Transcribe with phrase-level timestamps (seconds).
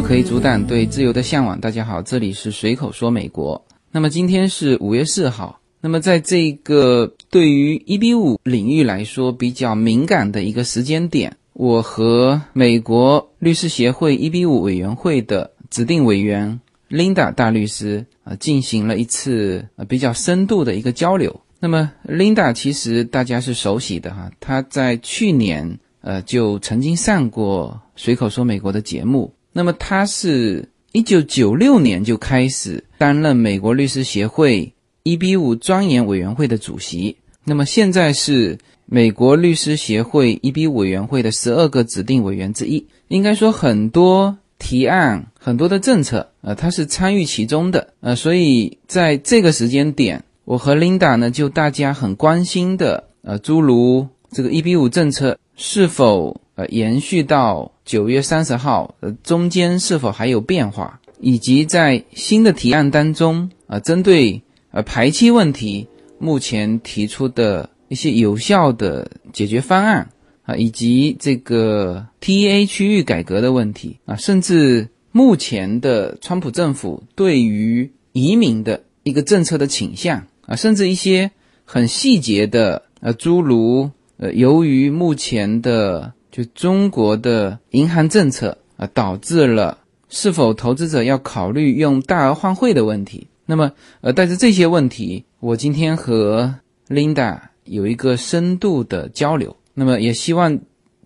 [0.00, 1.60] 可以阻挡对自由的向往。
[1.60, 3.64] 大家好，这里是随口说美国。
[3.90, 5.60] 那么今天是五月四号。
[5.80, 16.60] 那么在这个对于一比五领域来说比较敏感的一个时间点，我和美国律师协会一比五委员会的指定委员
[16.90, 21.40] Linda 大律师啊、呃，进行了一次呃比较深度的一个交流。
[21.58, 29.32] 那么 Linda 其实大家是熟悉的哈，她在去年呃就曾经上过随口说美国的节目。
[29.56, 34.70] 那么他是一九九六年就开始担任美国律师协会
[35.02, 37.16] 一比五专研委员会的主席。
[37.42, 42.86] 那么现在是美国律师协会一比五委员会的十二个指定委员之一。
[43.08, 47.94] 应该说很多提案、很多的政策，呃，他是参与其中的。
[48.00, 50.22] 呃，所以在这个时间点。
[50.44, 65.86] 我和 Linda 呢，就大家很关心的，呃，诸如这个一比五政策是否呃延续到九月三十号，呃，中间是否还有变化，以及在新的提案当中，啊，针对呃排期问题，
[66.18, 70.10] 目前提出的一些有效的解决方案，
[70.42, 80.26] 啊，以及这个 T A 区域改革的问题，啊，甚至目前的川普政府对于移民的一个政策的倾向。
[80.46, 81.32] 啊，甚至一些
[81.64, 89.78] 很细节的，呃，诸如，呃，由于目前的就中国的银行政策啊，导致了
[90.10, 93.26] 是否投资者要考虑用大额换汇的问题。
[93.46, 96.54] 那么，呃，带着这些问题，我今天和
[96.90, 99.56] Linda 有一个深度的交流。
[99.72, 100.60] 那么，也希望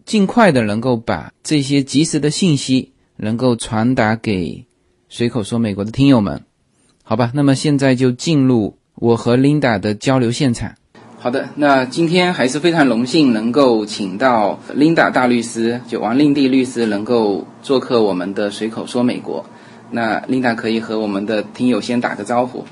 [0.05, 4.67] 尽快的能够把这些及时的信息能够传达给
[5.09, 6.43] 随口说美国的听友们，
[7.05, 7.31] 好吧？
[7.33, 8.77] 那么现在就进入。
[8.97, 10.75] 我和 Linda 的交流现场。
[11.23, 19.45] 好的，那今天还是非常荣幸能够请到 Linda 大律师，就王令娣律师能够做客我们的随口说美国。
[19.91, 22.65] 那 Linda 可以和我们的听友先打个招呼。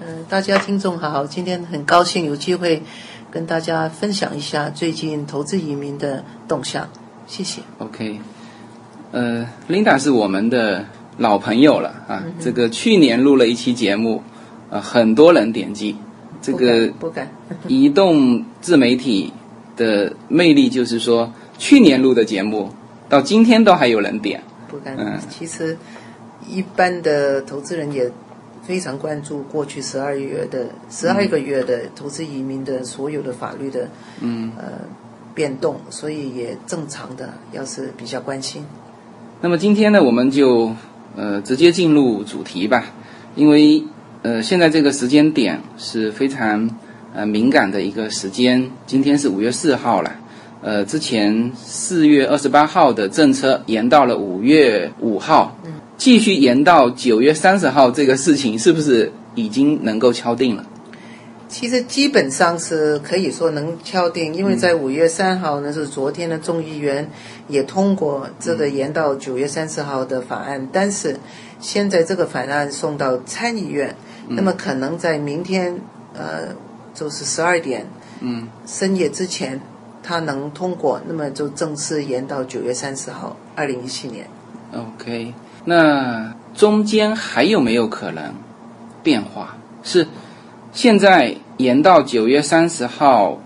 [0.00, 2.82] 嗯，大家听众好，今天很高兴有机会
[3.30, 6.88] 跟大家分享一下最近投资移民的动向，
[7.28, 7.62] 谢谢。
[7.78, 8.18] OK，
[9.12, 10.84] 呃，Linda 是我们的
[11.18, 14.20] 老朋友了啊，这个去年录了一期节目。
[14.70, 15.94] 啊，很多人点击，
[16.44, 17.28] 这个不敢。
[17.68, 19.32] 移动自媒体
[19.76, 22.68] 的魅力就是说，去年录的节目
[23.08, 24.42] 到今天都还有人点。
[24.68, 24.94] 不敢。
[24.98, 25.76] 嗯，其实
[26.46, 28.10] 一般的投资人也
[28.62, 33.88] 非常关注过去十二月的十二个月的投资移民的所有的法律的
[34.20, 34.64] 嗯呃
[35.34, 38.62] 变动，所以也正常的，要是比较关心。
[39.40, 40.72] 那么今天呢，我们就
[41.16, 42.84] 呃直接进入主题吧，
[43.34, 43.82] 因为。
[44.24, 46.70] 呃，现在这个时间点是非常
[47.14, 48.70] 呃敏感的一个时间。
[48.86, 50.10] 今天是五月四号了，
[50.62, 55.54] 呃，之前四月二十八号的政策延到了五月五号，
[55.98, 60.64] 继续延到九月三十号，这个事情是不是已经能够敲定了？
[61.46, 67.06] 其实基本上是可以说能敲定，因为在五月三号呢是昨天的众议员
[67.46, 71.14] 也通过这个延到九月三十号的法案，但是
[71.60, 73.94] 现在这个法案送到参议院。
[74.28, 75.78] 那么可能在明天，
[76.14, 76.54] 呃，
[76.94, 77.86] 就是十二点，
[78.20, 79.60] 嗯，深夜之前，
[80.02, 84.26] 它能通过，那么就正式延到九月三十号，二零一七年。
[84.72, 85.34] OK，
[85.64, 88.34] 那中间还有没有可能
[89.02, 89.56] 变化？
[89.82, 90.06] 是
[90.72, 93.38] 现在延到九月三十号，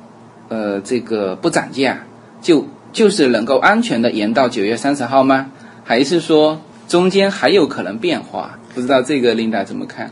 [0.49, 1.99] 呃，这个不涨价，
[2.41, 5.50] 就就是能够安全的延到九月三十号吗？
[5.84, 8.58] 还是说中间还有可能变化？
[8.75, 10.11] 不知道这个琳达怎么看？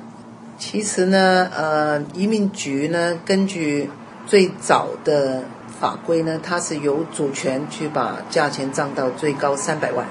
[0.59, 3.91] 其实呢，呃，移民局呢，根据
[4.27, 5.43] 最早的
[5.79, 10.07] 法规呢，它是有主权去把价钱涨到最高三百万。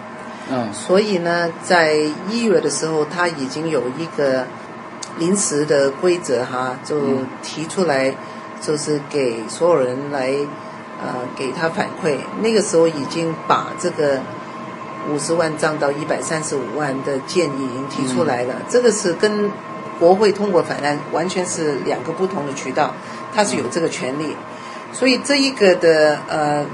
[0.52, 0.72] 嗯。
[0.74, 1.96] 所以呢，在
[2.30, 4.46] 一月的时候，他已经有一个
[5.18, 6.96] 临时的规则哈，就
[7.42, 8.14] 提出来，
[8.62, 10.30] 就是给所有人来，
[11.04, 12.18] 呃，给他反馈。
[12.42, 14.20] 那个时候已经把这个
[15.10, 18.54] 五十万涨到一百三十五万的建议已经提出来了。
[18.70, 19.50] 这个是跟
[20.00, 22.94] 国会通过法案完全是两个不同的渠道，
[23.34, 24.36] 它是有这个权利，
[24.92, 26.66] 所以这一个的呃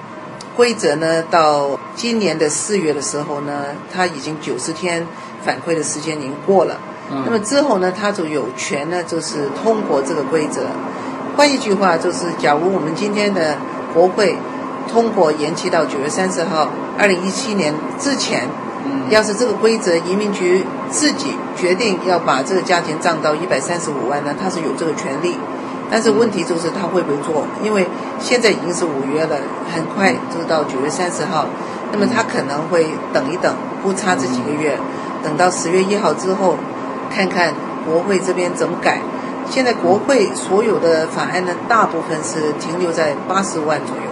[0.56, 5.06] 规则呢，到今年的四月的时候呢，它已经九十天
[5.44, 6.78] 反馈的时间已经过了，
[7.26, 10.64] 那么之后呢，它就有权呢，就是通过这个规则。
[11.38, 13.56] 换一句话，就是假如我们今天的
[13.94, 14.36] 国会
[14.92, 18.48] 通过延期到九月三十号，二零一七年之前
[19.10, 25.36] 要是这个规则移民局自己决定要把这个价钱涨到一百三十五万呢，他是有这个权利。
[25.94, 27.44] 但是问题就是他会不会做？
[27.62, 27.86] 因为
[28.18, 29.36] 现在已经是五月了，
[29.74, 31.46] 很快就到九月三十号，
[31.92, 34.78] 那么他可能会等一等，不差这几个月，
[35.22, 36.56] 等到十月一号之后，
[37.14, 37.54] 看看
[37.86, 39.02] 国会这边怎么改。
[39.50, 44.04] 现在国会所有的法案呢，大部分是停留在八十万左右，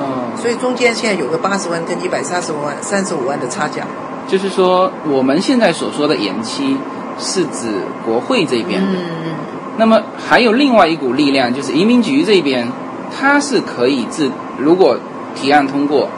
[0.00, 3.86] 嗯，所以中间现在有个八十万跟一百三十五万、三十五万的差价。
[4.30, 6.76] 就是说我们现在所说的延期，
[7.18, 7.66] 是指
[8.06, 8.92] 国会这边的。
[8.92, 9.34] 嗯，
[9.76, 12.70] 那么还有另外一股力量，就是移民局这边，
[13.10, 14.96] 它是可以自如果
[15.34, 16.08] 提案通过，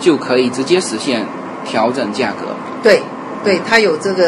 [0.00, 1.24] 就可以直接实现
[1.64, 2.48] 调整价格。
[2.82, 3.00] 对，
[3.44, 4.24] 对它有这个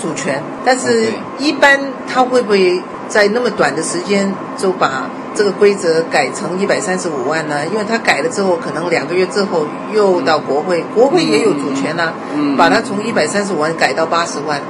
[0.00, 1.78] 主权，但是一般
[2.12, 7.66] 它会不会在那么短的时间就把这个规则改成一百三十五万呢？
[7.66, 14.60] 因为他改了之后，可能两个月之后又到国会，国会也有主权呐、嗯把它从一百三十五万改到八十万，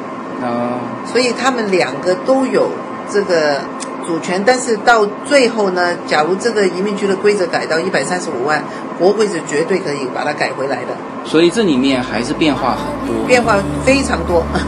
[0.43, 2.71] 啊、所以他们两个都有
[3.11, 3.61] 这个
[4.07, 4.43] 主权。
[4.45, 8.65] 但是到最后呢，假如这个移民局的规则改到一百三十五万，
[8.99, 13.27] 国会是绝对可以把它改回来的，所以这里面还是变化很多。
[13.27, 14.39] 变化非常多。
[14.53, 14.65] 啊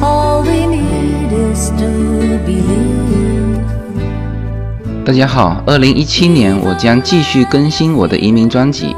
[0.00, 1.84] All we need is to
[2.46, 3.58] believe.
[5.04, 8.96] 大家好，二零一七年我将继续更新我的移民专辑。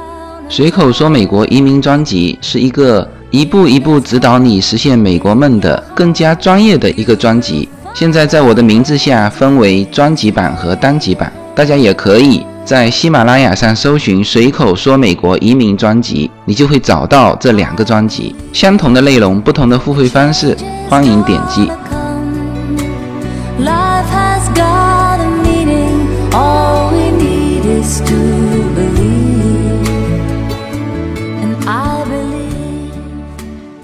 [0.49, 7.69] 随口说美国移民专辑是一个一步一步指导你实现美国梦的更加专业的一个专辑。
[7.93, 18.35] 现在在我的名字下分为专辑版和单集版，大家也可以在喜马拉雅上搜寻“随口说美国移民专辑”，你就会找到这两个专辑。
[18.53, 20.57] 相同的内容，不同的付费方式，
[20.89, 21.69] 欢迎点击。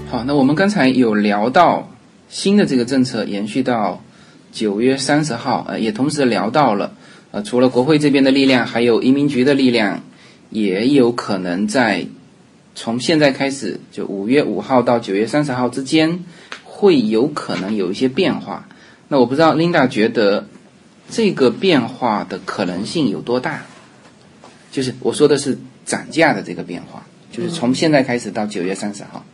[0.09, 1.89] 好，那我们刚才有聊到
[2.29, 4.01] 新的这个政策延续到
[4.53, 6.91] 九月三十号，呃，也同时聊到了，
[7.31, 10.01] 呃，除了国会这边的力量，还有移民局的力量，
[10.49, 12.07] 也有可能在
[12.73, 16.23] 从现在开始，就五月五号到九月三十号之间，
[16.63, 18.67] 会有可能有一些变化。
[19.09, 20.47] 那我不知道 Linda 觉得
[21.09, 23.65] 这个变化的可能性有多大？
[24.71, 29.25] 就是我说的是涨价的这个变化，就是从现在开始到九月三十号。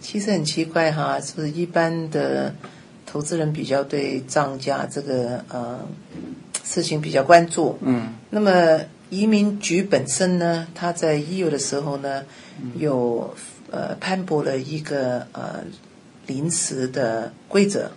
[0.00, 2.54] 其实很奇怪哈，是不是一般的
[3.06, 5.80] 投资人比较对涨价这个呃
[6.64, 7.78] 事情比较关注。
[7.82, 8.80] 嗯那么
[9.10, 12.22] 移民局本身呢，他在一月的时候呢，
[12.76, 13.34] 有
[13.70, 15.62] 呃颁布了一个呃
[16.26, 17.90] 临时的规则。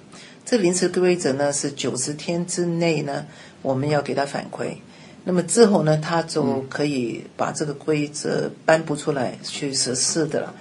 [0.44, 3.26] 这临时规则呢是九十天之内呢，
[3.62, 4.76] 我们要给他反馈。
[5.24, 10.54] 那么之后呢，他就可以把这个规则颁布出来去实施的了。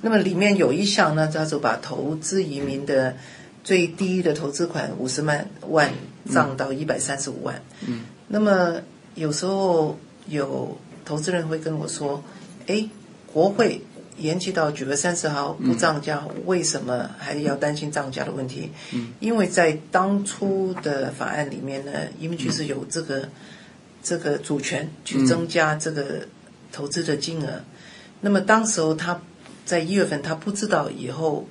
[0.00, 3.16] 那么里面有一项呢，他就把投资移民的
[3.64, 5.92] 最低的投资款五十万万
[6.30, 7.62] 涨到一百三十五万。
[7.86, 8.04] 嗯。
[8.28, 8.80] 那么
[9.14, 12.22] 有时候有投资人会跟我说
[12.66, 12.88] ：“哎，
[13.32, 13.80] 国会
[14.18, 19.08] 延期到九月三十号不涨价，为什么还要担心涨价的问题？”嗯。
[19.20, 23.28] 因为在当初的法案里面呢，移民局是有这个、
[24.02, 26.26] 这个主权去增加这个
[26.72, 27.60] 投资的金额。
[28.20, 29.20] 那么当时候他
[29.64, 31.46] 在一月份他不知道以后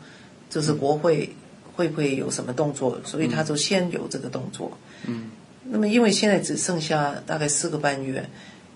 [0.50, 1.36] 就是国会
[1.76, 4.78] 会不会有什么动作，所以他就先有这个动作。
[5.06, 5.32] 嗯。
[5.64, 8.28] 那么因为现在只剩下大概四个半月，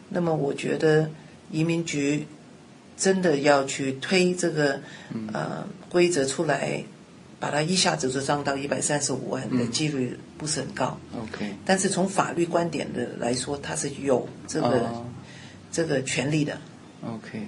[0.09, 1.09] 那么我觉得
[1.51, 2.25] 移民局
[2.95, 4.79] 真的要去推这个
[5.33, 6.83] 呃规则出来，
[7.39, 10.97] 把它一下子就涨到一百三十五万的几率不是很高。
[11.17, 15.05] ，OK，但是从法律观点的来说，它是有这个、哦
[15.71, 16.57] 这个权利的。
[17.05, 17.45] OK，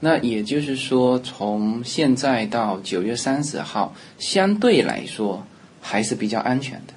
[0.00, 5.46] 那也就是说，从现在到九月三十号，相对来说
[5.80, 6.94] 还是比较安全的，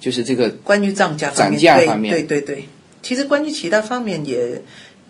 [0.00, 2.64] 就是这个关于涨价方面，涨价方面对对对对，
[3.02, 4.62] 其实关于其他方面也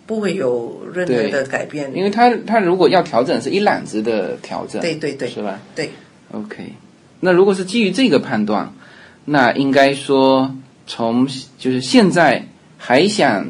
[0.05, 1.95] 不会有任何的改变。
[1.95, 5.89] 因为它它如果要调整是一揽子的调整，对对对是吧对
[6.31, 6.73] ，？OK，
[7.21, 8.73] 那如果是基于这个判断，
[9.23, 10.53] 那应该说
[10.85, 11.25] 从
[11.57, 12.45] 就是现在
[12.77, 13.49] 还想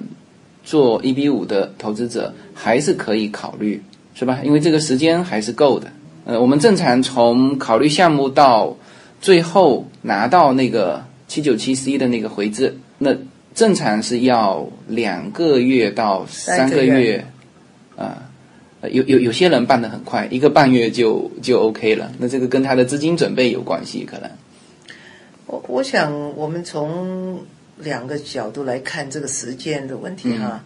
[0.63, 3.79] 做一比五的投资者，还是可以考虑，
[4.15, 4.39] 是吧？
[4.43, 5.87] 因为这个时间还是够的。
[6.25, 8.75] 呃，我们正常从考虑项目到
[9.21, 13.15] 最后拿到那个七九七 C 的那个回执，那
[13.53, 17.25] 正常是要两个月到三个月月，
[17.95, 18.27] 啊、
[18.81, 22.11] 呃有有有些人办得很快，一个半月就就 OK 了。
[22.17, 24.29] 那这个跟他的资金准备有关系，可能。
[25.45, 27.39] 我我想我们从
[27.77, 30.63] 两个角度来看这个时间的问题哈。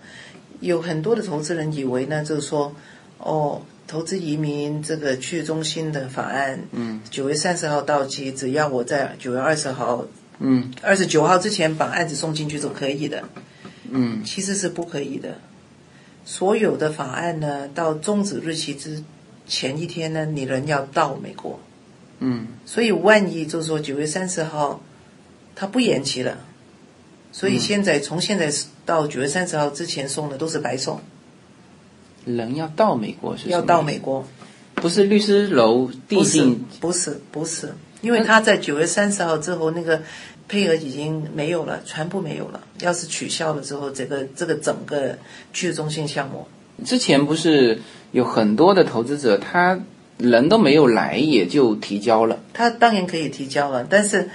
[0.62, 2.74] 有很多的投资人以为呢，就是说，
[3.18, 10.06] 哦，投资移民这个去中心的法案，嗯，九月三十号到期，只要我在九月二十号，
[10.40, 13.24] 嗯，二十九号之前把案子送进去就可以的，
[13.90, 15.38] 嗯，其实是不可以的。
[16.24, 19.04] 所有的法案呢，到终止日期之
[19.48, 21.60] 前一天呢，你人要到美国，
[22.20, 24.82] 嗯，所以万一就是说九月三十号，
[25.56, 26.38] 他不延期了。
[27.34, 28.52] 所以现在从现在
[28.86, 31.00] 到九月三十号之前送的都是白送。
[32.26, 33.50] 人要到美国是？
[33.50, 34.26] 要到美国，
[34.76, 36.64] 不是律师楼递进？
[36.80, 40.02] 不是不是，因为他在九月三十号之后那个
[40.48, 42.60] 配额已经没有了，全部没有了。
[42.82, 45.18] 要是取消了之后，这个这个整个
[45.52, 46.46] 去中心项目，
[46.86, 47.80] 之前不是
[48.12, 49.80] 有很多的投资者，他
[50.18, 52.40] 人都没有来也就提交了。
[52.54, 54.30] 他当然可以提交了，但是。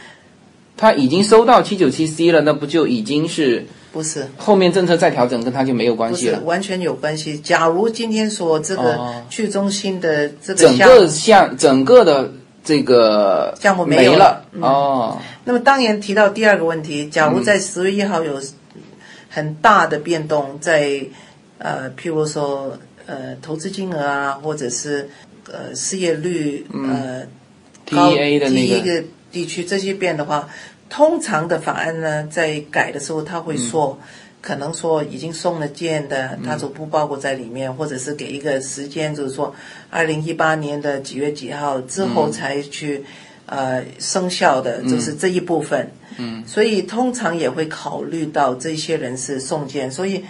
[0.78, 3.64] 他已经收到七九七 C 了，那不就已经是？
[3.96, 4.28] 不是。
[4.36, 6.38] 后面政策再调整，跟他就没有关系了。
[6.40, 7.38] 完全有关系。
[7.38, 12.30] 假如今天说这个去中心的这个整个项整个的
[12.62, 15.18] 这个项目没了哦。
[15.44, 18.38] 那么当然提到第二个问题，假如在十月一号有
[19.30, 21.00] 很大的变动，在
[21.56, 22.76] 呃，譬如说
[23.06, 25.08] 呃，投资金额啊，或者是
[25.50, 27.22] 呃，失业率呃
[27.90, 29.02] E A 的那个。
[29.32, 30.48] 地区这些变的话，
[30.88, 33.98] 通常的法案呢，在改的时候，他会说，
[34.40, 39.52] 可能说已经送了件的，他就不包括在里面，或者是给一个时间，就是说，
[39.90, 43.04] 二零一八年的几月几号之后才去，
[43.46, 45.90] 呃，生效的，就是这一部分。
[46.18, 50.24] 嗯，所以通常也会考虑到这些人是送件，所以，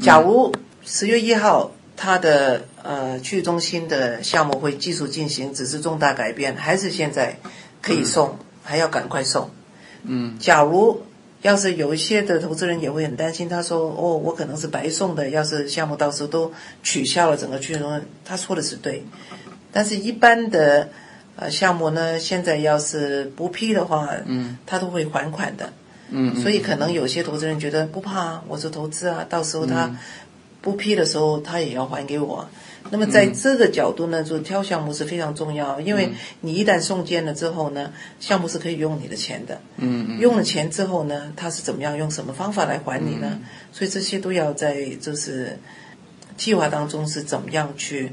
[0.00, 0.52] 假如
[0.84, 7.36] 十月一号他的呃去中心的项目会继续进行，只是重大改变，还是现在。
[7.82, 9.48] 可以送，还要赶快送。
[10.02, 11.02] 嗯，假如
[11.42, 19.04] 要是有一些的投资人也会很担心，他说：“哦，我可能是白送的，要是项目到时候都取消了，整个去融他说的是对。
[19.72, 20.88] 但是，一般的
[21.36, 25.72] 呃项目呢，现在要是不批的话，嗯，他都会还款的。
[26.08, 29.90] 嗯，所以可能有些投资人觉得不怕，我是投资啊，到时候他
[30.62, 32.48] 不批的时候，他也要还给我。
[32.90, 39.60] 那么在这个角度呢，就挑项目是非常重要，因为你一旦送件了之后呢，项目是可以用你的钱的。
[39.76, 40.20] 嗯嗯。
[40.20, 43.38] 用了钱之后呢，他是怎么样用什么方法来还你呢？
[43.72, 45.58] 所以这些都要在就是
[46.36, 48.12] 计划当中是怎么样去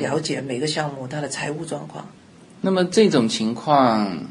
[0.00, 2.08] 了解每个项目它的财务状况。
[2.60, 4.24] 那么这种情况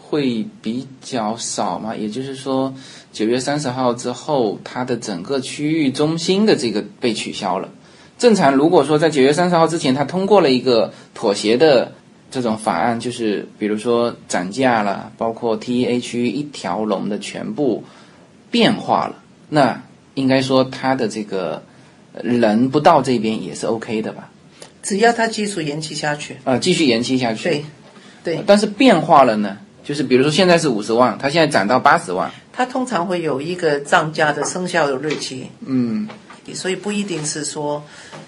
[0.00, 1.94] 会比较少吗？
[1.94, 2.72] 也就是说，
[3.12, 7.68] 九月三十号之后，它的整个区域中心的这个被取消了。
[8.18, 11.92] 正常，如果说在九月三十号之前，他通过了一个妥协的
[12.32, 17.84] 这种法案，就是比如说涨价了，包括 T E A 区一条龙的全部
[18.50, 19.14] 变化了，
[19.48, 19.80] 那
[20.14, 21.62] 应该说他的这个
[22.12, 24.28] 人不到这边也是 O K 的吧？
[24.82, 27.48] 只要他继续延期下去啊，继续延期下去。
[27.48, 27.64] 对，
[28.24, 28.44] 对。
[28.44, 35.46] 但是变化了呢，就是比如说现在是五十万，他现在涨到八十万，他通常会有一个涨价的生效的日期。
[35.64, 36.08] 嗯。
[36.54, 37.82] 所以不一定是说，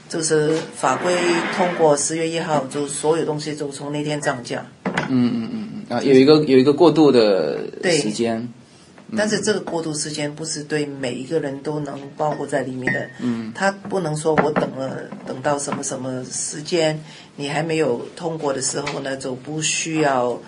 [0.08, 1.14] 就是法规
[1.56, 4.66] 通过十月一号，就所有东西就从那天涨价。
[4.84, 7.58] 嗯嗯嗯嗯啊，有一个有一个过渡的
[7.90, 8.48] 时间。
[9.16, 13.10] 但是这个过渡时间不是对每一个人都能包括在里面的。
[13.20, 13.50] 嗯。
[13.52, 17.02] 他不能说我等了等到什么什么时间，
[17.34, 20.40] 你还没有通过的时候呢，就不需要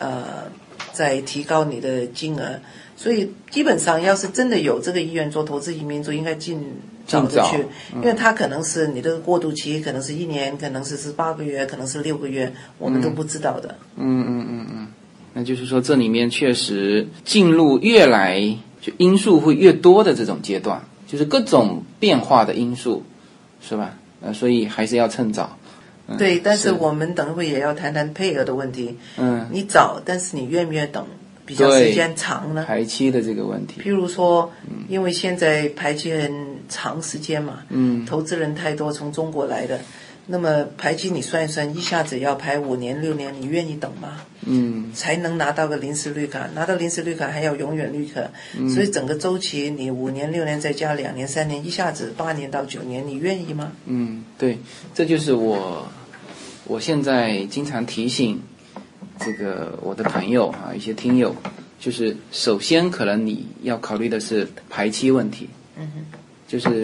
[0.00, 0.50] 呃
[0.92, 2.58] 再提高你的金额。
[2.96, 6.60] 所以基本上，要是真的有这个意愿做投资移民，就应该尽
[7.10, 13.74] 早的去，因为他可能是你的过渡期，可能是一年，可能是是八个月，可能是六个月，我们都不知道的。
[13.96, 14.86] 嗯嗯嗯嗯，
[15.34, 18.40] 那就是说这里面确实进入越来
[18.80, 23.02] 就因素会越多的这种阶段，就是各种变化的因素，
[23.60, 23.96] 是吧？
[24.22, 25.56] 呃，所以还是要趁早。
[26.18, 28.96] 对，但是我们等会也要谈谈配额的问题。
[29.16, 31.04] 嗯，你早，但是你愿不愿意等？
[31.46, 32.64] 比较时间长呢？
[32.64, 33.80] 排期的这个问题。
[33.80, 34.52] 譬如说，
[34.88, 39.78] 因为现在排期很长时间嘛，嗯，投资人太多，从中国来的，
[40.26, 44.22] 那么排期你算一算，一下子要排五年六年，你愿意等吗？
[44.46, 48.22] 嗯，才能拿到个临时绿卡，拿到临时绿卡还要永远绿卡，
[48.72, 53.72] 所以整个周期你五年六年再加两年三年，一下子八年到九年，你愿意吗？
[53.84, 54.58] 嗯，对，
[54.94, 55.86] 这就是我
[56.64, 58.40] 我现在经常提醒。
[59.22, 61.36] 这个我的朋友啊，一些听友，
[61.78, 65.46] 就是首先可能你要考虑的是排期问题，
[65.76, 66.19] 嗯哼，
[66.50, 66.82] 就是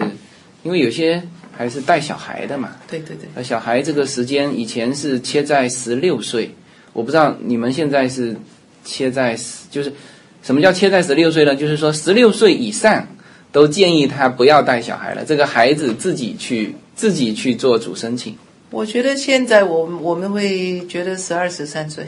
[0.63, 1.21] 因为有些
[1.51, 6.49] 还是带小孩的嘛，对对对，那小孩这个时间以前是切在十六岁，
[6.93, 8.33] 我不知道你们现在是
[8.85, 9.37] 切在
[9.69, 9.91] 就是
[10.41, 11.53] 什么叫切在十六岁呢？
[11.53, 13.05] 就是说十六岁以上
[13.51, 18.33] 都建议他不要带小孩了，这个孩子自己去自己去做主申请。
[18.69, 22.05] 我觉得现在我我们会觉得十二十三岁，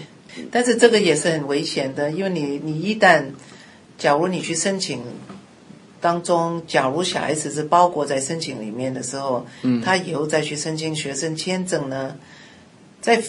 [0.50, 3.25] 但是这个也是很危险的，因为你你一旦，
[3.98, 5.01] 假如你去申请。
[6.01, 12.15] 当中，假如小孩子是包裹在申请里面的时候，嗯，他以后再去申请学生签证呢，
[13.01, 13.22] 在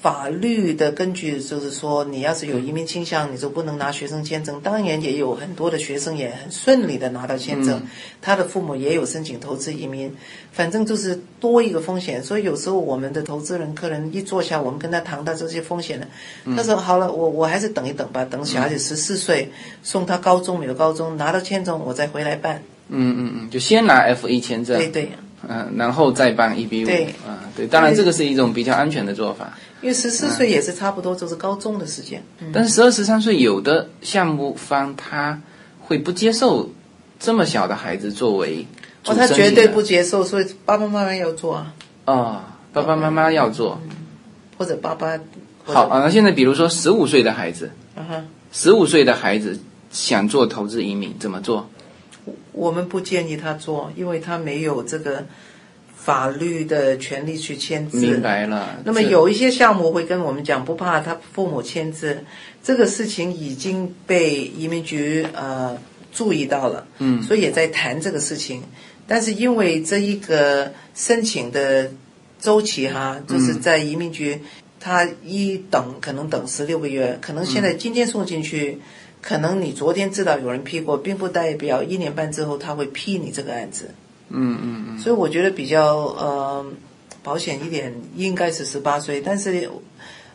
[0.00, 4.60] 法律的根据就是说，你要是有移民倾向，你就不能拿学生签证。
[4.60, 7.82] 当然，也有很多的学生也很顺利的拿到签证，
[8.22, 10.14] 他的父母也有申请投资移民，
[10.52, 12.22] 反正就是多一个风险。
[12.22, 16.06] 所以有时候我们的投资人客人一坐下，我们跟他谈到这些风险呢，
[16.56, 19.50] 他说好了，我我还是等一等吧，等小孩子十四岁，
[19.82, 22.62] 送他高中没有高中拿到签证，我再回来办。
[22.88, 25.10] 嗯嗯嗯，就先拿 F 一签证，对对，
[25.46, 29.58] 嗯，然后再办 EB 五，对，啊对，当然这个是一种比较安全的做法。
[29.80, 35.40] 因为十四岁也是差不多就是高中的时间，但是十二十三岁有的项目方他
[35.80, 36.68] 会不接受
[37.20, 38.66] 这么小的孩子作为
[39.06, 41.74] 哦，他绝对不接受，所以爸爸妈妈要做啊。
[42.06, 43.80] 啊，爸爸妈妈要做，
[44.56, 45.16] 或者爸爸
[45.62, 46.00] 好啊。
[46.00, 47.70] 那现在比如说十五岁的孩子，
[48.50, 49.60] 十五岁的孩子
[49.92, 51.68] 想做投资移民怎么做？
[52.52, 55.24] 我们不建议他做，因为他没有这个。
[56.00, 58.78] 法律的权利去签字，明白了。
[58.84, 62.24] 那么有一些项目会跟我们讲，不怕他父母签字，
[62.62, 65.76] 这个事情已经被移民局呃
[66.12, 68.62] 注意到了，嗯，所以也在谈这个事情。
[69.06, 71.90] 但是因为这一个申请的
[72.40, 74.40] 周期哈，就是在移民局，
[74.80, 78.78] 他一等可能等十六个月，可能现在今天送进去，
[79.20, 83.90] 可能你昨天知道有人批过，并不代表一年半之后他会批你这个案子。
[84.30, 86.64] 嗯嗯嗯，所以我觉得比较呃
[87.22, 89.20] 保险一点，应该是十八岁。
[89.20, 89.70] 但是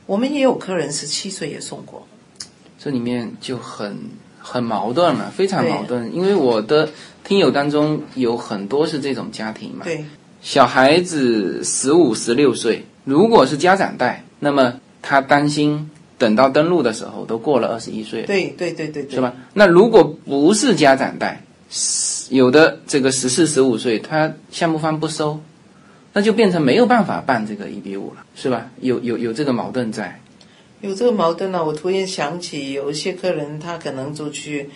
[0.06, 2.08] 我们也有客人十七岁也送过，
[2.79, 3.97] 这里面就很
[4.39, 6.13] 很矛盾了，非常矛盾。
[6.13, 6.89] 因为我的
[7.23, 10.03] 听友当中有很多是这种家庭嘛，对，
[10.41, 19.34] 小孩子十五十六岁，如果是家长带，那么他担心等到登录的时候都过了二十一岁，对对对对，是吧？
[19.53, 21.43] 那如果不是家长带。
[22.34, 25.39] 有的这个十四十五岁，他项目方不收，
[26.13, 28.72] 那就变成没有办法办这个一比五了，是吧？
[28.82, 30.19] 有有有这个矛盾在，
[30.82, 31.63] 有这个矛盾呢。
[31.63, 34.72] 我突然想起，有一些客人他可能就去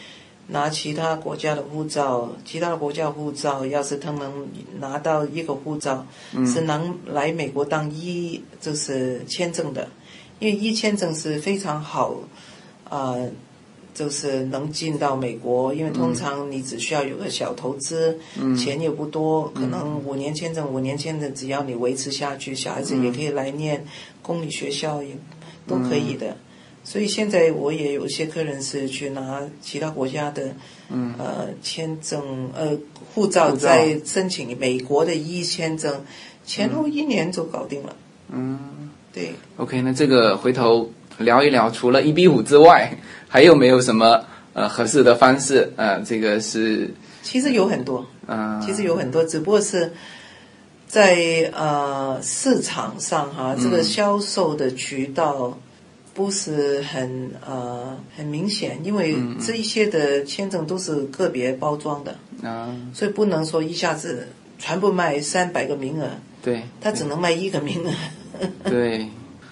[0.50, 4.48] 拿其他国家的护照，其他的国家护照，要是他能
[4.80, 6.06] 拿到一个护照，
[6.46, 9.89] 是能来美国当一就是签证的，
[10.38, 12.13] 因为一签证是非常好，
[12.91, 13.28] 呃。
[13.97, 18.15] 就是能进到美国，因为通常你只需要有个小投资，
[18.55, 23.83] 钱也不多，可能五年签证，五年签证只要你维持下去，小孩子也可以来念
[24.21, 25.17] 公立学校，也
[25.65, 26.38] 都可以的。
[26.83, 30.55] 所以现在我也有一些客人是去拿其他国家的，
[31.17, 32.77] 呃，签证呃
[33.15, 36.05] 护照，在申请美国的一签证，
[36.45, 37.95] 前后一年就搞定了。
[38.31, 39.31] 嗯，对。
[39.57, 42.97] OK，那这个回头聊一聊，除了一比五之外。
[43.30, 45.69] 还有没有什么呃合适的方式？
[45.75, 46.89] 呃，这个是
[47.21, 49.91] 其实有很多，嗯，其实有很多，只不过是
[50.88, 55.60] 在呃市场上哈，这个销售的渠道
[56.13, 62.15] 不是很呃很明显，因为这一些的签证都是个别包装的
[62.49, 66.08] 啊，所以不能说一下子全部卖三百个名额，
[66.41, 67.91] 对，他只能卖一个名额，
[68.63, 69.06] 对。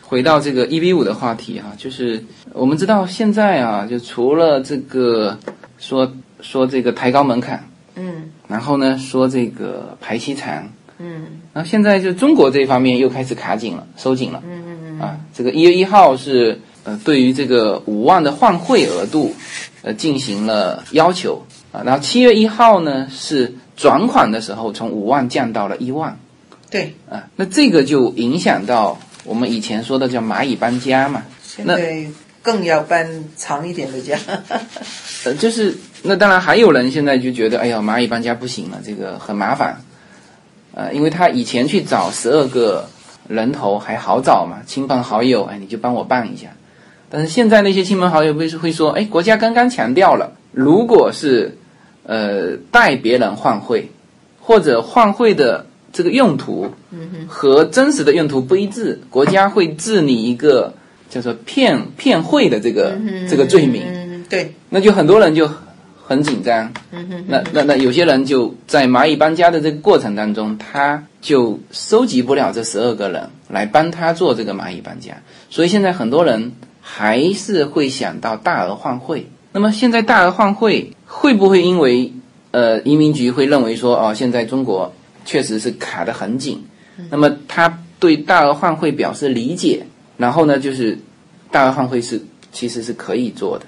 [0.08, 5.36] 回到这个一比五的话题哈，就是我们知道现在啊，就除了这个
[5.80, 19.34] 说说这个抬高门槛，嗯，然后呢说这个排期长，嗯，然后现在就中国这方面又开始卡紧了，收紧了，嗯嗯嗯，啊，这个一月一号是呃对于这个五万的换汇额度
[19.82, 21.42] 呃进行了要求
[21.72, 26.16] 啊，然后七月一号呢是转款的时候从五万降到了一万，
[26.70, 29.00] 对，啊，那这个就影响到。
[29.26, 32.06] 我们以前说的叫蚂蚁搬家嘛，现在
[32.42, 34.18] 更要搬长一点的家。
[35.26, 39.82] 呃，就是那当然还有人现在就觉得，哎呀，蚂蚁搬家不行了，这个很麻烦。
[40.76, 42.88] 呃，因为他以前去找十二个
[43.28, 46.50] 人头还好找嘛，亲朋好友，哎，你就帮我办一下。
[47.10, 51.58] 但是现在那些亲朋好友会会说，哎，国家刚刚强调了，如果是
[52.04, 53.90] 呃带别人换汇
[54.40, 55.66] 或者换汇的。
[55.96, 56.70] 这个用途
[57.26, 60.74] 和真实的用途不一致，国家会治你一个
[61.10, 62.98] 叫做骗骗汇的这个
[63.30, 64.26] 这个罪名。
[64.30, 65.50] 对，那就很多人就
[66.04, 66.74] 很紧张。
[67.28, 75.14] 那那那有些人就在蚂蚁搬家的这个过程当中，他就收集不了这十二个人来帮他做这个蚂蚁搬家，
[75.50, 79.30] 所以现在很多人还是会想到大额换汇。
[79.54, 82.12] 那么现在大额换汇会不会因为
[82.52, 84.94] 呃移民局会认为说哦，现在中国
[85.26, 86.64] 确实是卡得很紧，
[87.10, 89.86] 那么他对大额换汇表示理解，
[90.16, 90.98] 然后呢就是
[91.52, 92.22] 大额换汇是
[92.54, 93.66] 其实是可以做的。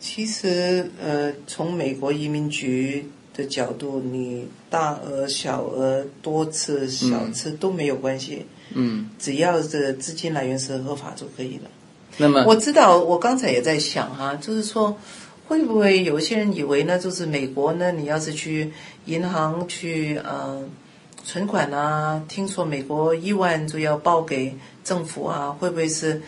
[0.00, 8.44] 其实呃，从美国移民局的角度，你大额、小额、多次、小次都没有关系。
[8.74, 11.70] 嗯，只要这资金来源是合法就可以了。
[12.16, 14.96] 那么我知道，我刚才也在想哈，就是说，
[15.46, 18.72] 会不会有些人以为呢，就是美国呢，你要是去
[19.06, 20.62] 银行去呃
[21.24, 26.20] 存款啊，听说美国一万就要报给政府啊，会不会是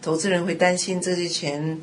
[0.00, 1.78] 投资人会担心这些钱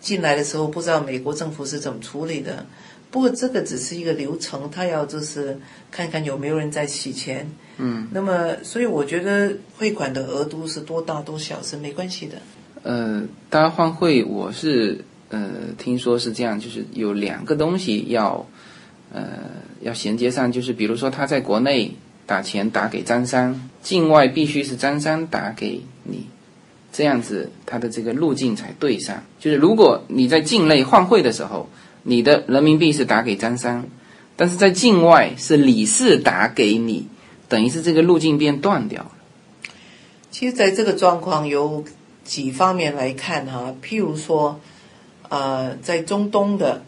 [0.00, 2.64] 进来的时候不知道美国政府是怎么处理的？
[3.10, 5.58] 不过这个只是一个流程，他要就是
[5.90, 7.48] 看看有没有人在洗钱。
[7.78, 12.36] 嗯，那么所以我觉得汇款的额度是多大多小是没关系的。
[12.82, 18.44] 呃，大家换汇，我是呃听说是这样，就是有两个东西要
[19.12, 19.38] 呃
[19.80, 21.92] 要衔接上，就是比如说他在国内
[22.26, 26.26] 打钱打给张三，境外必须是张三打给你，
[26.92, 29.22] 这样子他的这个路径才对上。
[29.38, 31.68] 就是如果你在境内换汇的时候，
[32.02, 33.84] 你的人民币是打给张三，
[34.36, 37.08] 但是在境外是李四打给你，
[37.48, 39.12] 等于是这个路径变断掉了。
[40.30, 41.84] 其实，在这个状况有
[42.22, 44.60] 几方面来看哈，譬如说，
[45.28, 46.84] 呃，在中东的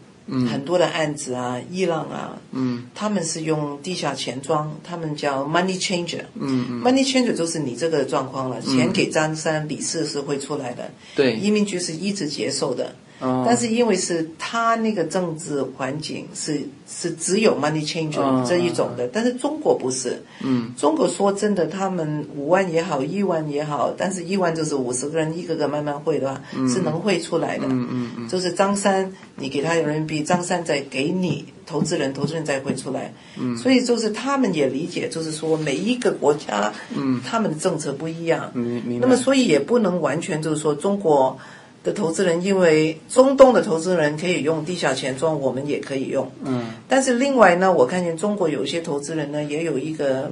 [0.47, 2.85] 很多的案子啊，伊朗啊，嗯。
[2.93, 6.21] 他们是用地下钱庄，他们叫 money changer。
[6.35, 12.93] 嗯嗯，money changer 就是你这个状况了，钱给张三、李四是会出来的，对，移民局是一直接受的。
[13.19, 20.21] 哦但是因为是他那个政治环境是是只有 money changer 嗯这一种的，但是中国不是。
[20.41, 27.65] 嗯中国说真的，他们五万也好，一万也好，但是一万就是五十个人一个个慢慢汇的话，是能汇出来的。
[27.67, 33.13] 嗯嗯嗯，就是张三，你给他人民币， 张三再给你投资人，投资人再汇出来。
[33.37, 38.49] 嗯，所以就是他们也理解，就是说每一个国家，嗯，他们的政策不一样。
[38.53, 39.05] 明明白。
[39.05, 41.37] 那么所以也不能完全就是说中国
[41.83, 46.29] 的投资人，因为中东的投资人可以用地下钱庄，我们也可以用。
[46.43, 50.31] 嗯但是另外呢，我看见中国有些投资人呢，也有一个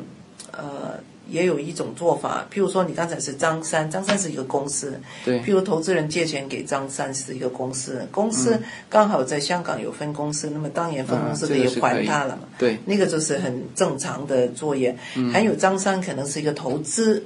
[0.52, 12.44] 呃，也有一种做法，譬如说你刚才是张三，张三是一个公司，对譬如投资人借钱给张三是一个公司，公司刚好在香港有分公司，那么当然分公司可以还他了嘛。
[12.58, 14.98] 对，那个就是很正常的作业。
[15.32, 17.24] 还有张三可能是一个投资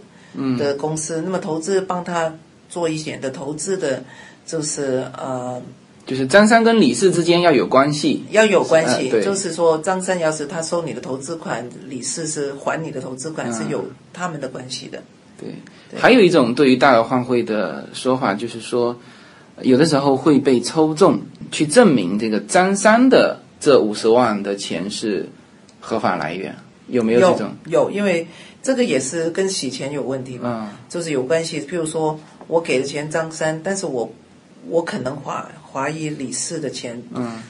[0.58, 2.34] 的公司，那么投资帮他
[2.72, 4.04] 做一些的投资的，
[4.48, 5.62] 就是呃
[6.08, 8.24] 就是张三跟李四之间要有关系。
[8.32, 15.00] 要有关系，呃就是说张三要是他收你的投资款，李四是还你的投资款，是有他们的关系的。
[15.38, 15.50] 对，
[16.00, 18.96] 还有一种对于大额换汇的说法，就是说，
[19.62, 21.20] 有的时候会被抽中，
[21.52, 25.28] 去证明这个张三的这五十万的钱是
[25.80, 26.56] 合法来源，
[26.88, 27.56] 有没有这有种？
[27.68, 28.28] 有，因为
[28.62, 31.62] 这个也是跟洗钱有问题嘛，嗯就是有关系。
[31.62, 32.20] 譬如说
[32.52, 34.12] 我给的钱张三，但是我
[34.68, 37.42] 我可能怀怀疑李四的钱嗯。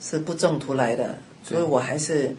[0.00, 2.32] 是不正途来的，所以我还是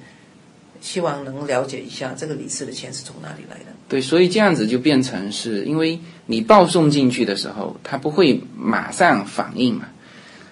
[0.79, 3.65] 希望能了解一下这个李四的钱是从哪里来的。
[3.89, 9.87] 对，所以这样子就变成是因为你报送进去的时候，他不会马上反应嘛，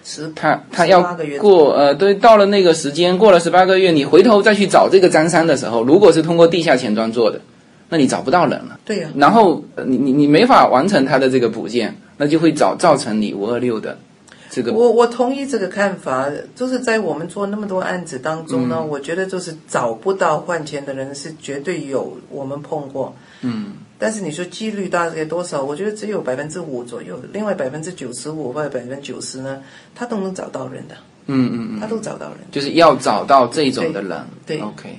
[0.04, 7.40] 十他他要18个月过呃，对，到了那个时间，过了十八个月，你回头再去找这个张三的时候，如果是通过地下钱庄做的，
[7.88, 8.78] 那你找不到人了。
[8.84, 13.98] 对呀、然后呃你你你没法完成他的这个补件，那就会造造成你五二六的
[14.50, 23.14] 这个我我同意这个看法，就是在我们做那么多案子当中呢，嗯我觉得就是找不到换钱的人是绝对有，我们碰过。
[23.42, 25.60] 嗯但是你说几率大概多少？
[25.60, 29.60] 我觉得只有百分之五左右，另外百分之九十五或者百分之九十呢，
[29.92, 30.94] 他都能找到人的，
[31.26, 34.24] 嗯嗯嗯，他都找到人，就是要找到这种的人。
[34.46, 34.96] 对 OK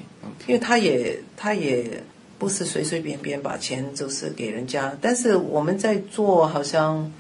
[0.48, 2.04] 因为他也他也
[2.40, 4.92] 不是随随便便把钱就是给人家。
[5.02, 7.12] 但是我们在做好像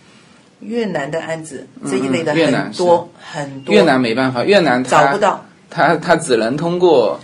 [0.61, 7.19] 越南的案子这一类的嗯越南很多很多，越南没办法，越南找不到，他他只能通过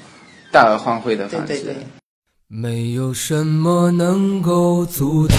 [0.51, 1.47] 大额换汇的方式。
[1.47, 1.83] 对对对。
[2.47, 5.37] 没有什么能够阻挡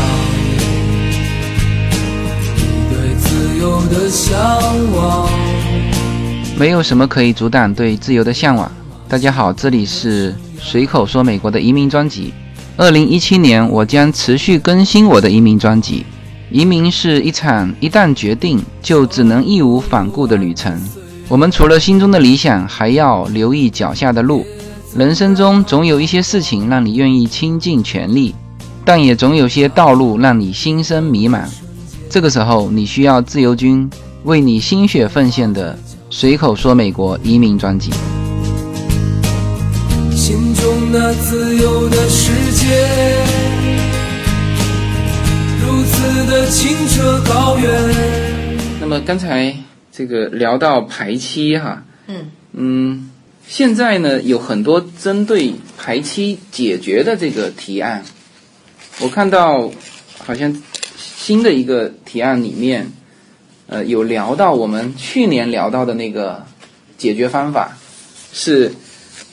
[2.56, 4.36] 你对自由的向
[4.92, 5.28] 往。
[6.58, 8.72] 没有什么可以阻挡对自由的向往。
[9.08, 12.34] 大家好，这里是随口说美国的移民专辑。
[12.78, 16.04] 二零一七年，我将持续更新我的移民专辑。
[16.50, 20.78] 移民是一场一旦决定就只能义无反顾的旅程。
[21.26, 24.44] 我们除了心中的理想，还要留意脚下的路。
[24.94, 28.34] 人生中总有一些事情让你愿意倾尽全力，
[28.84, 31.40] 但也总有些道路让你心生迷茫。
[32.10, 33.88] 这个时候，你需要自由军
[34.24, 35.78] 为你心血奉献的
[36.10, 37.90] 随口说美国移民专辑。
[40.98, 42.64] 那自由的世界，
[45.62, 47.70] 如此的清澈高远。
[48.80, 49.54] 那么刚才
[49.92, 53.10] 这个聊到排期哈，嗯嗯，
[53.46, 58.02] 现在呢有很多针对排期解决的这个提案，
[59.00, 59.70] 我看到
[60.24, 60.62] 好像
[60.96, 62.90] 新的一个提案里面，
[63.66, 66.46] 呃，有聊到我们去年聊到的那个
[66.96, 67.76] 解决方法
[68.32, 68.72] 是。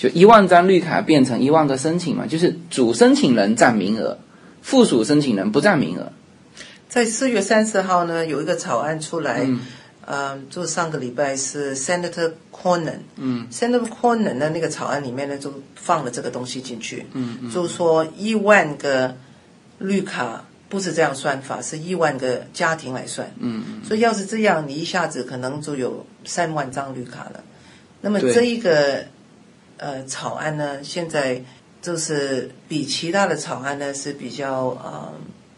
[0.03, 4.17] 就一万张绿卡变成一万个申请嘛，就是主申请人占名额，
[4.61, 6.11] 附属申请人不占名额。
[6.89, 9.47] 在四月三十号呢，有一个草案出来，
[10.05, 19.15] 嗯，就上个礼拜是 Senator Cornyn，嗯，Senator Cornyn 的那个草案里面呢，就放了这个东西进去，嗯嗯，就是说一万个
[19.77, 27.41] 绿卡不是这样算法，是一万个家庭来算，嗯嗯，所以要是这样，你一下子可能就有三万张绿卡了。
[28.01, 29.05] 那么这一个。
[29.77, 31.41] 呃，草案呢，现在
[31.81, 35.11] 就是比其他的草案呢是比较呃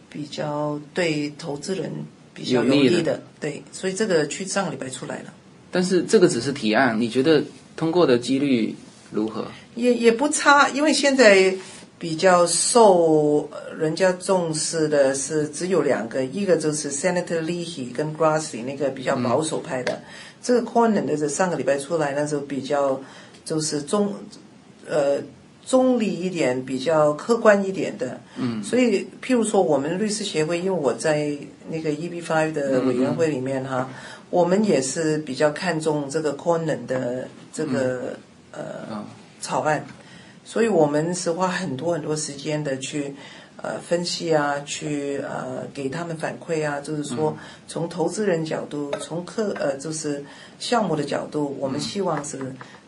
[0.09, 1.91] 比较对投资人
[2.33, 5.33] 比较有利的，对，所以这个去上个礼拜出来了。
[5.69, 7.43] 但是这个只是提案，你觉得
[7.75, 8.75] 通过的几率
[9.11, 9.45] 如何？
[9.75, 11.53] 也也不差，因为现在
[11.99, 13.47] 比较受
[13.77, 20.01] 人家重视的是只有两个，一个就是 Senator Leahy 跟 Grassley 那个比较保守派的，
[20.41, 22.99] 这个 Cornyn 的是上个礼拜出来那时候比较。
[23.45, 24.11] 就是中，
[24.89, 25.21] 呃，
[25.65, 28.19] 中立一点，比较客观一点的。
[28.37, 28.61] 嗯。
[28.63, 31.37] 所以，譬如说，我们律师协会，因为我在
[31.69, 33.87] 那个 EB Five 的委员会里面哈，
[34.31, 38.17] 我们也是比较看重这个 Cornyn 的这个
[38.51, 39.05] 呃
[39.39, 39.85] 草案，
[40.43, 43.13] 所以我们是花很多很多时间的去
[43.61, 50.23] 呃分析啊，去呃给他们反馈啊，就是说从投资人角度，从客呃就是
[50.59, 52.39] 项目的角度，我们希望是。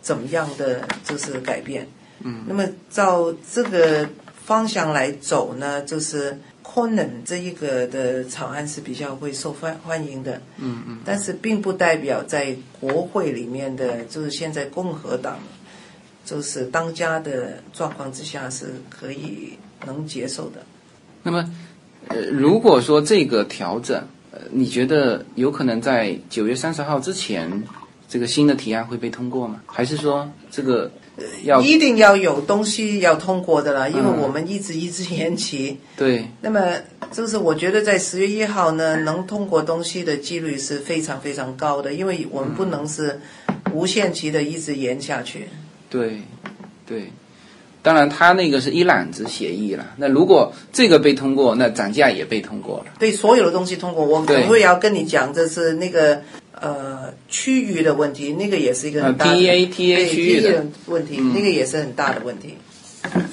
[0.08, 1.86] 怎么样的就是改变？
[2.22, 4.08] 嗯，那么照这个
[4.46, 10.42] 方向来走呢，就是 Conan 这一个的草案是比较会受欢欢迎的。
[10.60, 15.40] 嗯嗯，但是并不代表在国会里面的，就是现在共和党
[16.24, 20.64] 就是当家的状况之下是可以能接受的。
[21.22, 21.54] 那么，
[22.08, 27.62] 呃，如果说这个调整，呃，你觉得有可能在九月三十号之前？
[28.10, 29.60] 这个新的提案会被通过吗？
[29.66, 30.90] 还是说这个
[31.44, 33.90] 要一定要有东西要通过的了？
[33.90, 35.78] 因为我们一直一直延期。
[35.98, 36.26] 对。
[36.40, 36.62] 那么
[37.12, 43.20] 就是我觉得在十月一号呢，能通过东西的几率是非常非常高的，因为我们不能是
[43.74, 45.50] 无限期的一直延下去。
[45.90, 46.22] 对，
[46.86, 47.12] 对。
[47.84, 49.86] 当然，他那个是一揽子协议了。
[49.98, 52.86] 那如果这个被通过，那涨价也被通过了。
[53.00, 56.22] 对，所有的东西通过，我可会要跟你讲，这是那个。
[56.60, 62.58] 呃，区域的问题，那个也是一个很大的 T A T A 区域的问题，那个也是很大的问题，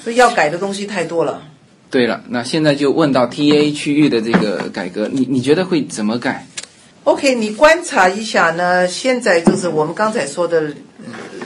[0.03, 1.41] 所以要改的东西太多了。
[1.89, 6.45] 对了，那现在就问到 T A 区域的这个改革，你你觉得会怎么改
[7.03, 8.87] ？OK，你观察一下呢？
[8.87, 10.71] 现在就是我们刚才说的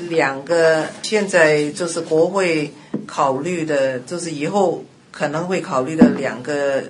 [0.10, 2.74] 两个，现在就是国会
[3.06, 6.84] 考虑的，就是以后可能会考虑的两个，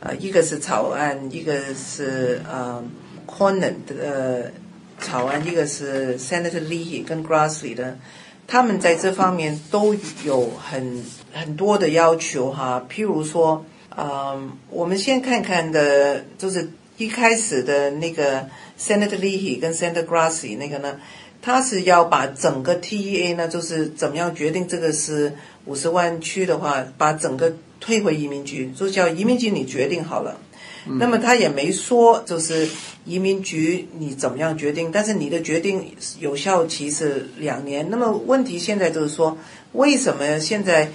[0.00, 2.82] 呃，一个是草案，一个是呃。
[3.26, 4.52] Cornyn 的
[4.98, 7.98] 草案，一个是 Senator Lee 跟 Grassley 的，
[8.46, 12.86] 他们在这方面都有很很多的要求哈。
[12.88, 13.64] 譬如说，
[13.96, 20.98] 嗯，我们先看看的，就是一开始的那个 Senator Lee 跟 Senator Grassley 那个呢，
[21.42, 25.34] 他是要把整个 TEA 呢，就是怎么样决定这个是
[25.66, 30.38] 五十万区的话，把整个退回移民局，就叫移民局你决定好了。
[30.88, 32.68] 那么他也没说，就是
[33.04, 35.84] 移民局你怎么样决定，但是你的决定
[36.20, 37.88] 有效期是两年。
[37.90, 39.36] 那么问题现在就是说，
[39.72, 40.90] 为什么现在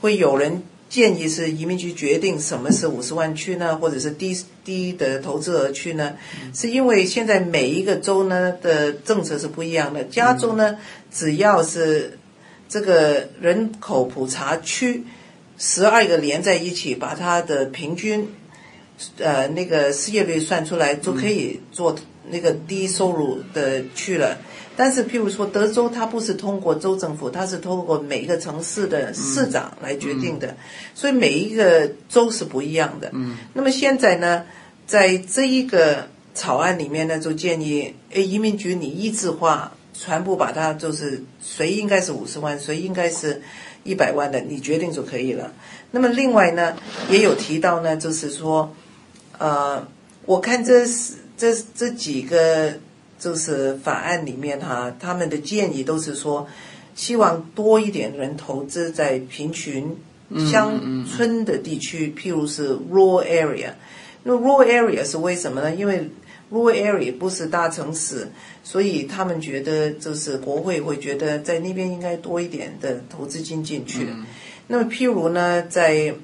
[0.00, 6.16] 会有人建议是移民局决定什么是五十万区呢，或者是低低的投资额区呢？
[6.52, 10.02] 是因为现在每一个州呢的政策是不一样的。
[10.02, 10.76] 加州呢，
[11.12, 12.18] 只要是
[12.68, 15.04] 这个人口普查区
[15.56, 18.28] 十二个连在一起，把它的平均。
[19.18, 21.94] 呃，那个失业率算出来就可以做
[22.30, 24.36] 那个低收入的去了。
[24.76, 30.56] 但是，譬如说德州，它不是通过州政府，它是通过每一个城市的市长来决定的，
[30.94, 33.10] 所以每一个州是不一样的。
[33.12, 33.36] 嗯。
[33.54, 34.44] 那么现在呢，
[34.86, 43.42] 在这一个草案里面呢，就建议，诶，移民局你一致化，全部把它就是谁应该是五十万，谁应该是
[43.82, 45.52] 一百万的，你决定就可以了。
[45.90, 46.76] 那么另外呢，
[47.10, 48.72] 也有提到呢，就是说。
[49.38, 49.86] 呃，
[50.26, 52.74] 我看这是这这几个
[53.18, 56.46] 就是法案里面哈，他们的建议都是说，
[56.94, 59.96] 希望多一点人投资在贫穷
[60.50, 63.70] 乡村的地区，譬如是 rural area。
[64.24, 65.74] 那 rural area 是为什么呢？
[65.74, 66.10] 因为
[66.52, 68.28] rural area 不是大城市，
[68.64, 74.08] 所以他们觉得就是国会会觉得在那边应该多一点的投资金进去。
[74.66, 76.14] 那么譬如呢，在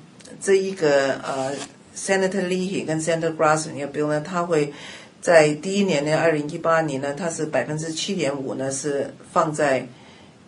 [0.40, 1.53] 这一个呃
[1.97, 4.73] ，Senator Leahy 跟 Senator Grass 那个 bill 呢，他会
[5.21, 9.89] 在第一年呢，二零一八年呢，它是百分之七点五呢，是放在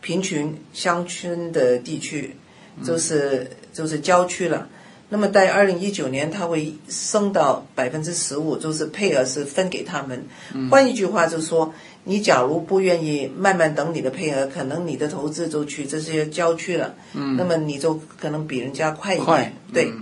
[0.01, 2.37] 贫穷乡村的地区，
[2.85, 4.69] 就是就是郊区了。
[5.09, 10.25] 那么在二零一九年，它会升到百分之十五，就是配额是分给他们。
[10.69, 16.97] 换一句话就是说，你假如不愿意慢慢等你的配额，可能你的投资就去这些郊区了。
[17.15, 19.53] 嗯，那么你就可能比人家快一点。
[19.73, 19.93] 对，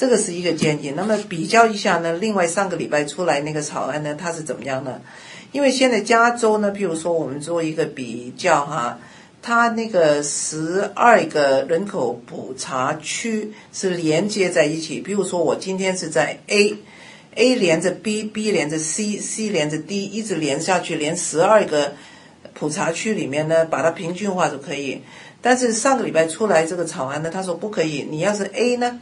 [0.00, 0.94] 这个是一个建议。
[0.96, 4.98] 那么比较一下呢，另外上个礼拜出来那个草案呢，它是怎么样呢？
[5.52, 8.98] 因为现在加州呢，譬如说我们做一个比较哈。
[9.42, 21.94] 它那个十二个人口普查区是连接在一起，比如说我今天是在 A，A 连着 B，B 连着 C，C 连着 D，一直连下去，连十二个
[22.52, 25.00] 普查区里面呢，把它平均化就可以。
[25.40, 29.00] 但是上个礼拜出来这个草案呢，他说不可以，你要是 A 呢，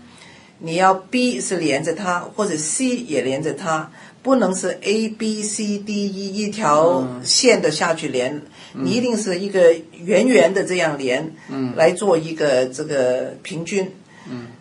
[0.58, 3.90] 你要 B 是连着它，或者 C 也连着它。
[4.20, 8.42] 不能是 A B C D E 一条线的下去连，
[8.74, 11.32] 你一定是一个圆圆的这样连，
[11.76, 13.90] 来做一个这个平均。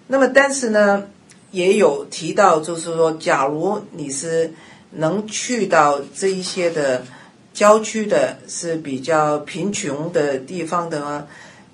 [0.05, 1.07] 那么但是呢，
[1.51, 4.53] 也有提到，就是说，假如你是
[4.91, 7.03] 能去到这一些的
[7.53, 11.27] 郊区的，是比较贫穷的地方的呢，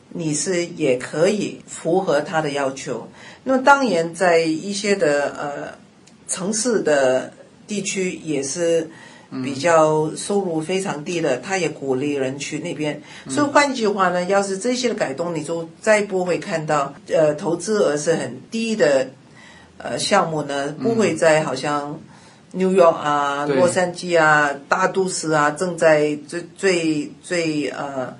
[0.09, 3.07] 你是也可以符合他的要求。
[3.43, 5.77] 那么当然，在一些的呃
[6.27, 7.33] 城市的。
[7.65, 8.89] 地区也是
[9.41, 13.01] 比较收入非常低的，他也鼓励人去那边。
[13.29, 19.07] 所以换句话呢，要是这些的改动，你就再不会看到呃投资额是很低的
[19.77, 21.97] 呃项目呢，不会在好像
[22.51, 28.13] New York 啊、洛杉矶啊大都市啊正在最最最呃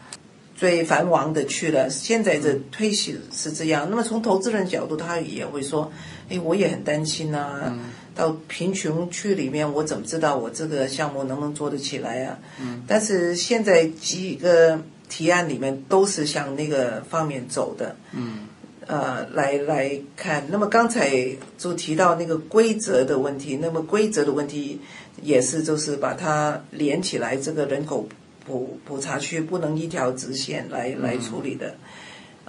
[0.64, 1.90] 最繁忙的去了。
[1.90, 3.86] 现在的推行是这样。
[3.90, 5.92] 那么从投资人角度，他也会说
[6.32, 7.78] ：“哎，我也很担心啊。”
[8.16, 12.40] 到贫穷区里面，我怎么知道我这个项目能不能做得起来啊？
[12.62, 12.82] 嗯。
[12.88, 17.98] 但是现在几个提案里面都是向那个方面走的。
[18.14, 18.48] 嗯。
[18.88, 21.12] 呃，来来看，那么刚才
[21.58, 24.80] 就提到那个规则的问题，那么规则的问题
[25.22, 28.08] 也是就是把它连起来，这个人口
[28.46, 31.76] 普普查区不能一条直线来来处理的。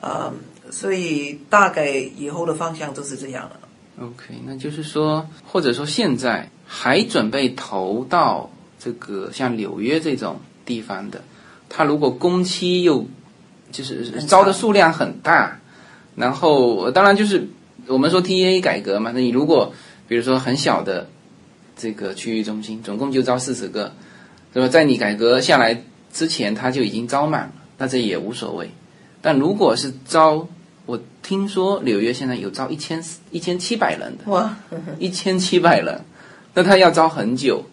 [0.01, 0.31] 啊，
[0.71, 3.61] 所以大概以后的方向都是这样了。
[4.01, 11.23] OK，那就是说，或者说现在还准备投到这个像纽约这种地方的，
[11.71, 13.07] 他如果工期又
[13.71, 15.59] 就是招的数量很大，
[16.17, 17.49] 然后当然就是
[17.87, 19.73] 我们说 TA 改革嘛，那你如果
[20.07, 21.09] 比如说很小的
[21.77, 23.95] 这个区域中心，总共就招四十个，
[24.55, 24.69] 是吧？
[24.69, 28.71] 在你改革下来之前，他就已经招满了，那这也无所谓。
[29.21, 30.49] 但如果是招
[30.87, 34.57] 我听说纽约现在有招一千一千七百人的哇，
[34.99, 36.03] 一千七百人，
[36.55, 37.65] 那他要招很久。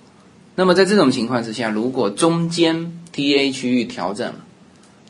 [0.55, 4.45] 那么在这种情况之下，如果中间 TA 区域调整了，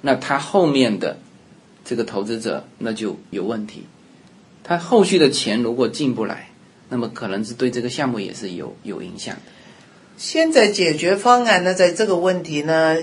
[0.02, 1.18] 那他后面的
[1.86, 3.84] 这个投资者那就有问题。
[4.64, 6.50] 他后续的钱如果进不来，
[6.90, 9.42] 那么可能是对这个项目也是有有影响的。
[10.22, 12.96] 现在解决方案呢，在这个问题呢，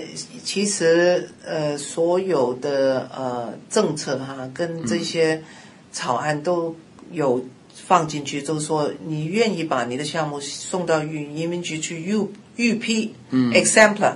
[0.45, 5.43] 其实呃，所有的呃政策哈，跟这些
[5.91, 6.73] 草案都
[7.11, 7.43] 有
[7.75, 14.13] 放进去，就是说你愿意把你的项目送到移移民局去预预批，嗯，exemplar，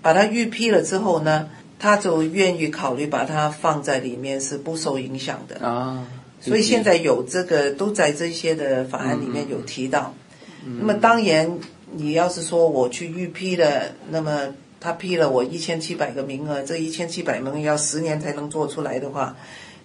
[0.00, 6.08] 把它预批了之后呢，他就愿意考虑把它放在里面是不受影响的啊。
[6.40, 10.14] 所以现在有这个都在这些的法案里面有提到，
[10.64, 11.58] 那么当然。
[11.92, 19.36] 你要是说我去预批的，那么他批了我一千七百个名额，这一千七百名额要十年才能做出来的话，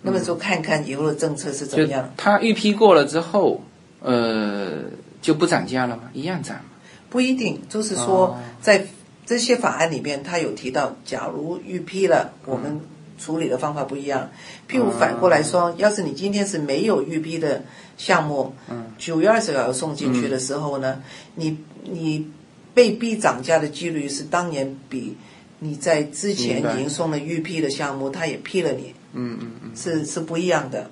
[0.02, 2.14] 那么就看看以后的政策是怎么样。
[2.18, 3.62] 他预批过了之后，
[4.02, 4.84] 呃，
[5.22, 6.04] 就不涨价了吗？
[6.14, 6.64] 一样涨吗？
[7.10, 8.86] 不一定，就是说在
[9.26, 12.82] 这些法案里边，他有提到，假如预批了，我们。
[13.24, 14.30] 处理的方法不一样，
[14.68, 17.64] 譬如反过来说，要是你今天是没有预批的
[17.96, 18.54] 项目，
[18.98, 21.02] 九月二十号送进去的时候呢，
[21.36, 22.28] 你你
[22.74, 25.16] 被逼涨价的几率是当年比
[25.60, 30.90] 你在之前已经送了预批的项目，他也批了你，嗯嗯嗯，是是不一样的，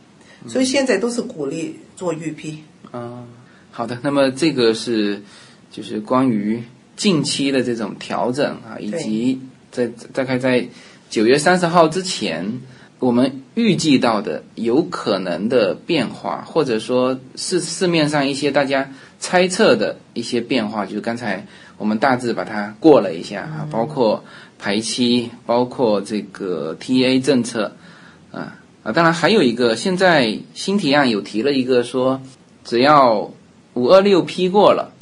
[0.47, 2.63] 所以现在都是鼓励做预批。
[2.91, 3.25] 啊，
[3.71, 5.21] 好的，那么这个是
[5.69, 6.63] 就是关于
[6.95, 10.65] 近期的这种调整啊，以及在大概在
[11.12, 12.62] 九月三十号之前，
[12.97, 18.89] 我们预计到的有可能的变化，或者说市市面上一些大家
[19.20, 21.45] 猜测的一些变化，就是刚才
[21.78, 24.24] 我们大致把它过了一下啊，包括
[24.57, 27.74] 排期，包括这个 TA 政策，
[28.32, 32.22] 啊啊，当然还有一个，现在新提案有提了一个说，
[32.64, 33.30] 只要
[33.74, 34.93] 五二六批过了。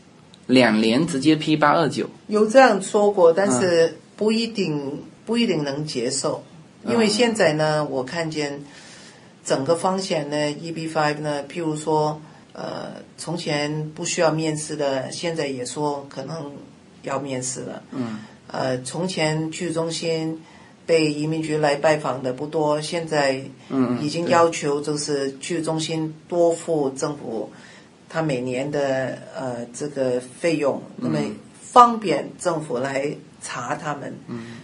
[0.48, 5.00] 两年直接批八二九，有这样说过，但是不一定
[5.30, 6.44] 不一定能接受，
[6.88, 8.64] 因为现在呢，我看见
[9.46, 12.20] 整个方向呢，EB five 呢，譬如说，
[12.52, 16.52] 呃，从前不需要面试的，现在也说可能
[17.04, 17.84] 要面试了。
[17.92, 18.22] 嗯。
[18.48, 20.42] 呃，从前去中心
[20.88, 27.52] 被移民局来拜访的不多，现在嗯已经要求就是去中心多付政府。
[28.10, 31.20] 他每年的呃这个费用，那么
[31.62, 34.12] 方便政府来查他们，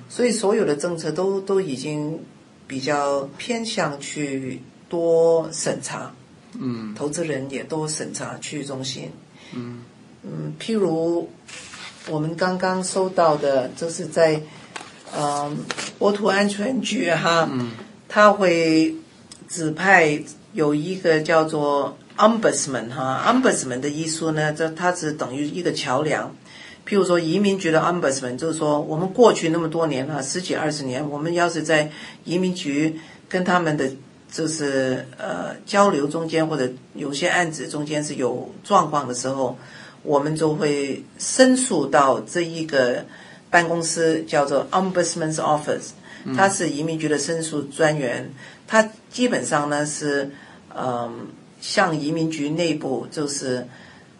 [0.09, 2.19] 所以所有的政策都都已经
[2.67, 6.13] 比较偏向去多审查，
[6.59, 9.11] 嗯，投资人也多审查区域中心，
[9.53, 9.83] 嗯
[10.23, 11.29] 嗯，譬如
[12.09, 14.41] 我们刚刚收到的，就是在
[15.17, 15.57] 嗯
[15.97, 17.49] 国土安全局哈，
[18.07, 18.95] 他会
[19.47, 21.97] 指派有一个叫做。
[22.17, 26.33] Ombudsman 哈，Ombudsman 的意思呢，这它是等于一个桥梁。
[26.87, 31.91] 譬如说，移民局的 Ombudsman 就是说，我们过去那么多年了，十几二十年，我们要是在
[32.23, 33.89] 移民局跟他们的
[34.31, 39.57] 就是呃交流中间，或者有些案子中间是有状况的时候，
[40.03, 43.05] 我们就会申诉到这一个
[43.49, 45.91] 办公室，叫做 Ombudsman's Office，
[46.35, 48.31] 它是移民局的申诉专员，
[48.67, 50.31] 他基本上呢是
[50.75, 51.27] 嗯。
[51.61, 53.65] 向移民局内部就是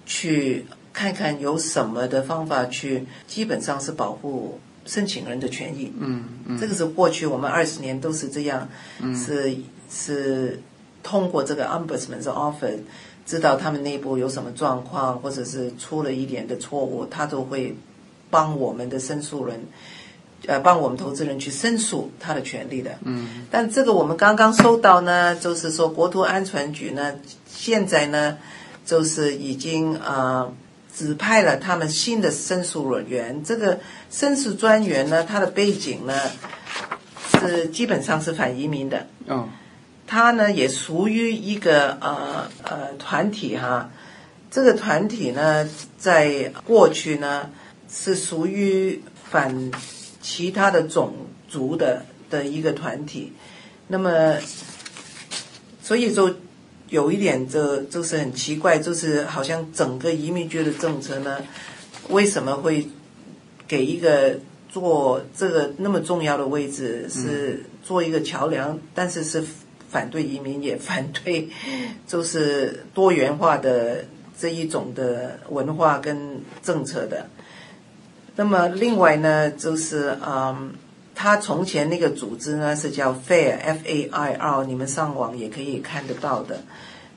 [0.07, 5.91] 去看看有什么的方法去，基本上是保护申请人的权益。
[5.99, 8.67] 嗯嗯，这个是过去我们二十年都是这样，
[9.13, 9.57] 是
[9.91, 10.61] 是
[11.03, 12.79] 通过这个 Ombudsman's Office
[13.25, 17.75] 知道他们内部有什么状况，或者是出了一点的错误，他都会
[18.29, 19.59] 帮我们的申诉人。
[20.47, 22.91] 呃，帮我们投资人去申诉他的权利的。
[23.03, 23.47] 嗯。
[23.49, 27.15] 但这个我们刚刚收到呢，就是说国土安全局呢，
[27.47, 28.37] 现在呢，
[28.85, 30.53] 就是已经呃
[30.95, 33.43] 指派了他们新的申诉人员。
[33.43, 33.79] 这个
[34.09, 36.19] 申诉专员呢，他的背景呢
[37.39, 39.07] 是基本上是反移民的。
[39.27, 39.49] 嗯。
[40.07, 43.89] 他呢也属于一个呃呃团体哈，
[44.49, 47.49] 这个团体呢在过去呢
[47.91, 49.71] 是属于反。
[50.21, 51.13] 其他的种
[51.47, 53.31] 族的的一个团体，
[53.89, 54.37] 那么，
[55.83, 56.35] 所以就
[56.95, 61.43] 有一点，这就是很奇怪，就是好像整个移民局的政策呢，
[62.07, 62.87] 为什么会
[63.67, 64.39] 给一个
[64.69, 69.43] 做这个那么重要的位置，是做一个桥梁，但是是
[69.89, 71.49] 反对移民，也反对
[72.07, 74.05] 就是多元化的
[74.39, 77.27] 这一种的文化跟政策的。
[78.37, 80.71] 那么另外呢，就是嗯，
[81.16, 86.61] 他从前那个组织呢是叫 FAIR，F-A-I-R，你们上网也可以看得到的。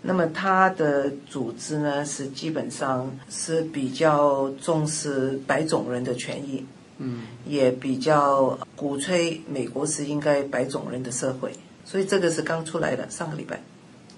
[0.01, 6.65] 那么他的组织呢是基本上是比较重视白种人的权益，
[6.99, 11.51] 嗯，也比较鼓吹美国是应该白种人的社会。
[11.85, 13.61] 所以这个是刚出来的，上个礼拜。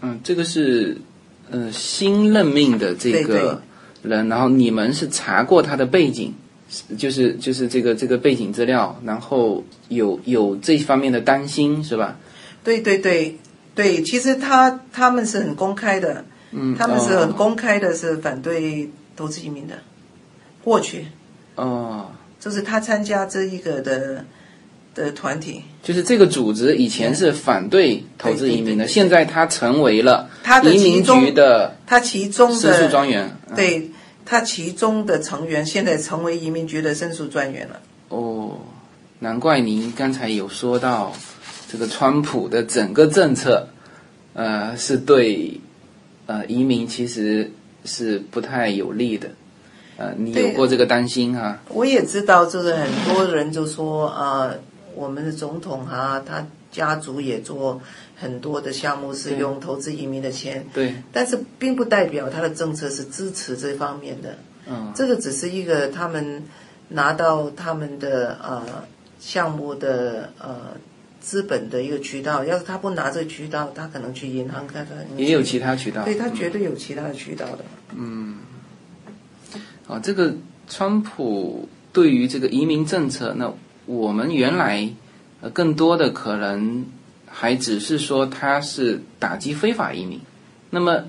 [0.02, 0.98] 嗯，这个是
[1.50, 3.62] 嗯新任命的这个
[4.02, 6.34] 人，然后你们是查过他的背景。
[6.96, 12.16] 就是就是这个这个背景资料，然后有有这方面的担心是吧？
[12.62, 13.36] 对对对
[13.74, 19.74] 对，其实他他们是很公开的，嗯，他们是很公开的，是反对投资移民的。
[20.62, 21.06] 过去，
[21.56, 22.06] 哦，
[22.38, 24.24] 就是他参加这一个的
[24.94, 33.89] 的团体，就是这个组织以前是反对投资移民的，现在他成为了他移民局的他其中的申诉专员，对。
[34.30, 37.80] 他其中的成员现在成为移民局的申诉专员了。
[38.10, 38.58] 哦，
[39.18, 41.12] 难怪您刚才有说到，
[41.68, 43.66] 这个川普的整个政策，
[44.34, 45.60] 呃，是对，
[46.26, 47.50] 呃，移民其实
[47.84, 49.30] 是不太有利的。
[49.96, 51.58] 呃，你有过这个担心哈？
[51.68, 54.56] 我也知道，就是很多人就说，呃，
[54.94, 57.80] 我们的总统哈，他家族也做。
[58.22, 64.36] 很多的项目是用投资移民的钱，对，但是并不代表他的政策是支持这方面的。
[64.68, 66.42] 嗯，这个只是一个他们
[66.88, 68.62] 拿到他们的呃
[69.18, 70.76] 项目的呃
[71.18, 72.44] 资本的一个渠道。
[72.44, 74.98] 要是他不拿这个渠道，他可能去银行看看。
[75.16, 76.04] 也有其他渠道。
[76.04, 77.64] 对他绝对有其他的渠道的。
[77.96, 78.36] 嗯。
[79.88, 80.34] 啊，这个
[80.68, 83.50] 川普对于这个移民政策，那
[83.86, 84.86] 我们原来
[85.40, 86.84] 呃更多的可能
[87.26, 90.20] 还只是说他是打击非法移民。
[90.70, 91.04] 那么，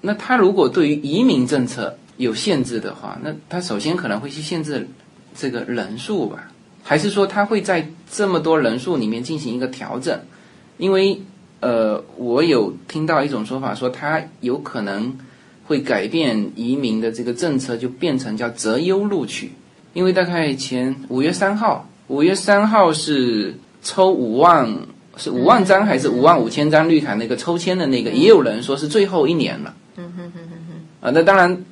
[0.00, 4.88] 那他如果对于移民政策有限制的话，那他首先可能会去限制
[5.34, 6.50] 这个人数吧？
[6.82, 10.18] 还是说他会在这么多人数里面进行一个调整？
[10.78, 11.20] 因为
[11.60, 15.18] 呃，我有听到一种说法，说他有可能。
[15.66, 19.52] 会改变移民的这个政策，就变成叫择优录取。
[19.92, 24.68] 因为大概前五月三号，五月三号是抽五万，
[25.16, 29.74] 是五万张还是五万五千张绿卡那个抽签的那个，也有人说是最后一年了。
[29.96, 31.06] 嗯哼哼哼哼。
[31.06, 31.64] 啊，那当然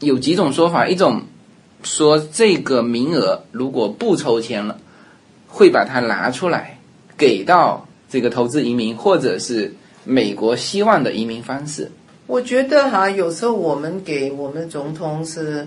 [0.00, 1.22] 有几种说法，一种
[1.82, 4.78] 说这个名额如果不抽签了，
[5.48, 6.78] 会把它拿出来
[7.16, 9.74] 给到这个投资移民或者是
[10.04, 11.90] 美国希望的移民方式。
[12.26, 15.66] 我觉得哈，有时候我们给我们总统是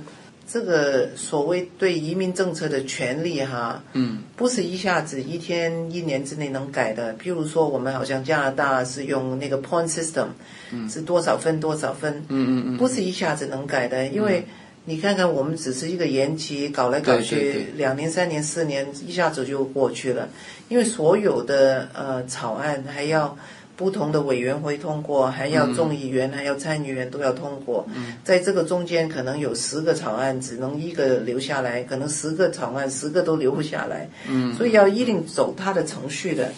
[0.51, 7.13] 这个所谓对移民政策的权利哈，嗯，不是一下子一天一年之内能改的。
[7.15, 10.29] 譬如说，我们好像加拿大是用那个 point system，
[10.71, 14.07] 嗯，是多少分多少分，嗯嗯嗯，不是一下子能改的。
[14.07, 14.43] 因为
[14.85, 20.27] 你看看，我们只是一个延期，搞来搞去，两年、三年、四年，一下子就过去了。
[20.67, 23.37] 因为所有的呃草案还要。
[23.80, 27.88] 不同的委员会通过，还要众议员，还要参议员都要通过。
[28.25, 34.09] 在这个中间，可能有十个草案，只能一个留下来；可能十个草案，十个都留不下来。
[34.30, 36.51] 嗯所以要一定走他的程序的，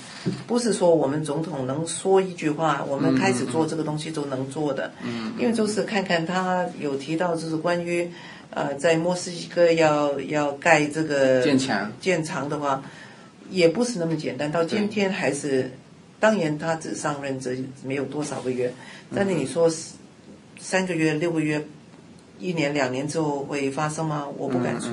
[0.48, 4.92] 不是说我们总统能说一句话，我们开始做这个东西就能做的。
[5.04, 8.10] 嗯因为就是看看他有提到，就是关于
[8.50, 12.82] 呃，在墨西哥要要盖这个建墙建墙的话，
[13.52, 14.52] 也不是那么简单。
[14.52, 15.70] 到今天还是。
[16.22, 18.72] 当然，他只上任这没有多少个月，
[19.14, 19.68] 但是你说
[20.60, 21.66] 三个月、六个月、
[22.38, 24.28] 一年、两年之后会发生吗？
[24.38, 24.90] 我不敢说，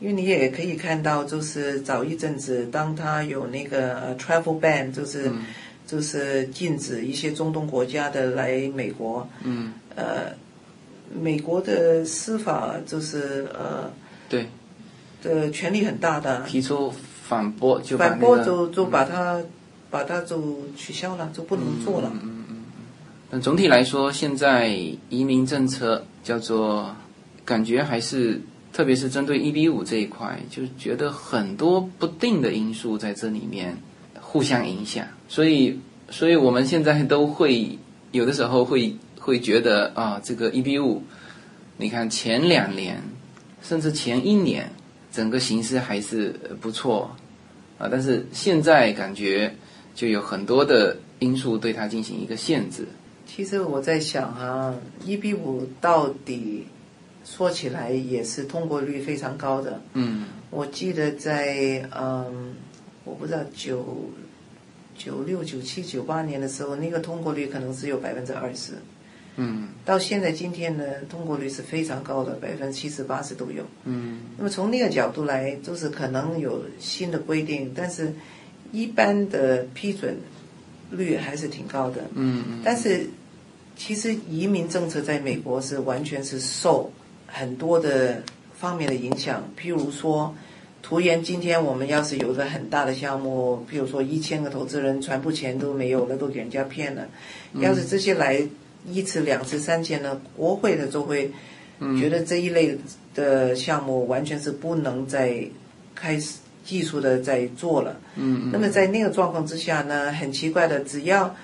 [0.00, 5.30] 因为你也可以看到，就是早一阵子，当他有那个 travel ban，就是
[5.86, 9.74] 就是禁止一些中东国家的来美国，嗯。
[9.94, 10.32] 呃，
[11.14, 13.92] 美国的司法就是呃，
[14.30, 14.46] 对，
[15.22, 16.90] 的权力很大的，提出
[17.28, 19.38] 反驳就反驳就就把他。
[19.92, 22.10] 把它就取消了，就不能做了。
[22.14, 22.56] 嗯嗯嗯。
[23.30, 24.68] 但总体来说，现在
[25.10, 26.96] 移民政策叫做
[27.44, 28.40] 感觉还是，
[28.72, 33.76] 特别是针对一比五这一块，就觉得很多不定的因素在这里面
[34.18, 35.06] 互相影响。
[35.28, 35.78] 所以，
[36.08, 37.78] 所以我们现在都会
[38.12, 41.02] 有的时候会会觉得啊，这个一比五，
[41.76, 42.98] 你看前两年
[43.60, 44.72] 甚至前一年，
[45.12, 46.30] 整个形势还是
[46.62, 47.14] 不错
[47.78, 49.54] 啊，但是现在感觉。
[49.94, 52.86] 就有很多的因素对它进行一个限制。
[53.26, 54.74] 其实我在想哈，
[55.04, 56.66] 一比五到底
[57.24, 59.80] 说起来也是通过率非常高的。
[59.94, 60.26] 嗯。
[60.50, 62.54] 我记得在嗯，
[63.04, 64.10] 我不知道九
[64.98, 68.72] 九六、九七、九八年的时候，那个通过率可能只有百分之二十。
[69.36, 69.68] 嗯。
[69.84, 73.64] 到现在今天呢，通过率是非常高的，百分之七十、八十都有。
[73.84, 74.20] 嗯。
[74.36, 78.12] 那么从那个角度来，就是可能有新的规定，但是。
[78.72, 80.16] 一般的批准
[80.90, 83.06] 率还是挺高的，嗯嗯，但是
[83.76, 86.90] 其实移民政策在美国是完全是受
[87.26, 88.22] 很多的
[88.54, 89.48] 方面的影响。
[89.58, 90.34] 譬如说，
[90.82, 97.06] 图言今天我们要是有个很大的项目，譬如说一千个投资人全部钱都没有了，都给人家骗了。
[97.54, 98.42] 要是这些来
[98.86, 101.30] 一次、两次、三千呢，国会的就会
[102.00, 102.76] 觉得这一类
[103.14, 105.46] 的项目完全是不能再
[105.94, 106.38] 开始。
[106.64, 111.34] 技术的在做了，嗯，那么在那个状况之下呢，很奇怪的，只要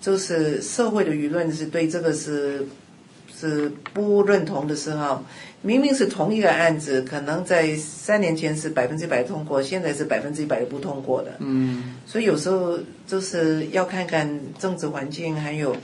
[0.00, 2.66] 就是社会的舆论是对这个是
[3.34, 5.22] 是不认同的时候，
[5.62, 15.76] 明明是同一个案子，可能在三年前是百分之百通过，现在是百分之一百不通过的，嗯，所以有时候就是要看看政治环境，还有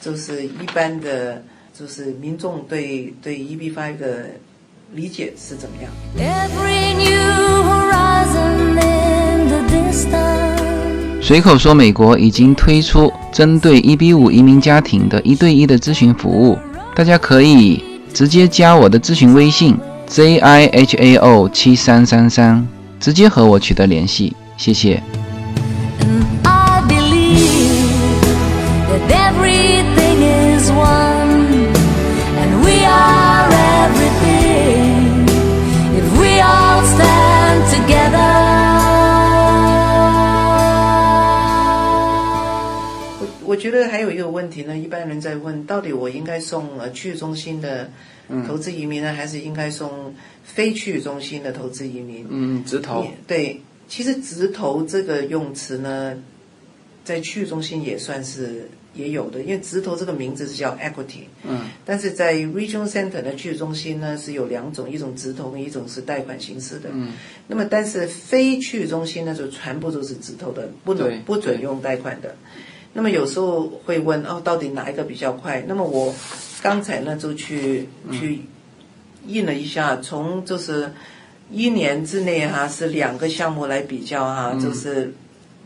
[0.00, 1.42] 就是一般的，
[1.78, 4.30] 就是民众对对 EB5 的
[4.94, 5.90] 理解是怎么样。
[11.20, 16.56] 随口说，美国已经推出针对一比五移民家庭的一对一的咨询服务，
[16.94, 17.82] 大家可以
[18.12, 19.76] 直接加我的咨询微信
[20.06, 22.64] z i h a o 七三三三，
[23.00, 25.02] 直接和我取得联系，谢谢。
[43.88, 47.90] 还有一个问题呢，一般人在问，到底我应该送呃区域中心的
[48.46, 50.14] 投资移民呢，还是应该送
[50.44, 52.26] 非区域中心的投资移民？
[52.30, 53.06] 嗯，直投。
[53.26, 56.16] 对，其实直投这个用词呢，
[57.04, 58.68] 在区域中心也算是。
[58.96, 67.12] 也有的，因为直投这个名字是叫 equity，嗯，但是在 regional center 的区域中心呢是有两种，一种直投，一种是贷款形式的，嗯，
[67.48, 72.36] 那么但是非区域中心呢就全部都是直投的，不能不准用贷款的。
[72.94, 75.62] 那么有时候会问哦，到底哪一个比较快？
[75.68, 76.14] 那么我
[76.62, 78.40] 刚才呢就去去
[79.26, 80.90] 印了一下，从就是
[81.50, 85.12] 一年之内哈是两个项目来比较哈，就是。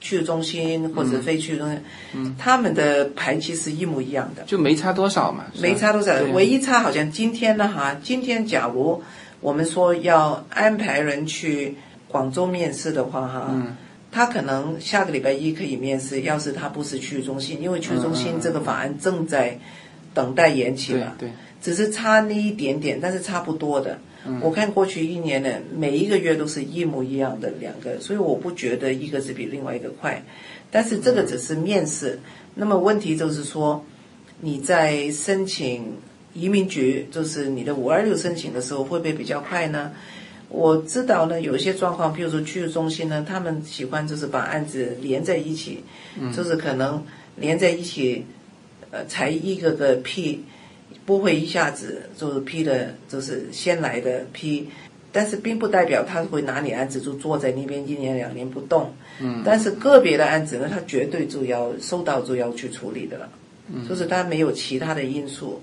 [0.01, 5.47] 去中心或者非去中心，他们的排期是一模一样的，就没差多少嘛。
[5.61, 9.03] 没差多少，唯一差好像今天呢哈，今天假如
[9.41, 11.75] 我们说要安排人去
[12.07, 13.53] 广州面试的话哈，
[14.11, 19.59] 他可能下个礼拜一可以面试，要是他不是区域中心，因为区域中心这个法案正在
[20.15, 21.31] 等待延期了，对，
[21.63, 23.99] 只是差那一点点，但是差不多的。
[24.43, 30.23] 我看过去一年的每一个月都是一模一样的两个，所以我不觉得一个是比另外一个快，
[30.71, 32.19] 但是这个只是面试。
[32.55, 33.83] 那么问题就是说，
[34.41, 35.95] 你在申请
[36.35, 39.93] 移民局，就是你的五二六申请的时候，会不会比较快呢？
[40.49, 45.85] 我知道呢，有一些状况，比如说区域中心呢，他们喜欢就是把案子连在一起，
[46.35, 47.05] 就是可能
[47.37, 48.25] 连在一起，
[48.91, 50.43] 呃，才一个个批。
[51.05, 54.69] 不会一下子就是批的，就是先来的批，
[55.11, 58.93] 但是并不代表他会拿你案子就坐在那边一年两年不动。
[59.19, 59.43] 嗯。
[59.43, 63.29] 但是个别的案子呢，他绝对就要收到就要去处理的了。
[63.73, 63.89] 嗯。
[63.89, 65.63] 就是他没有其他的因素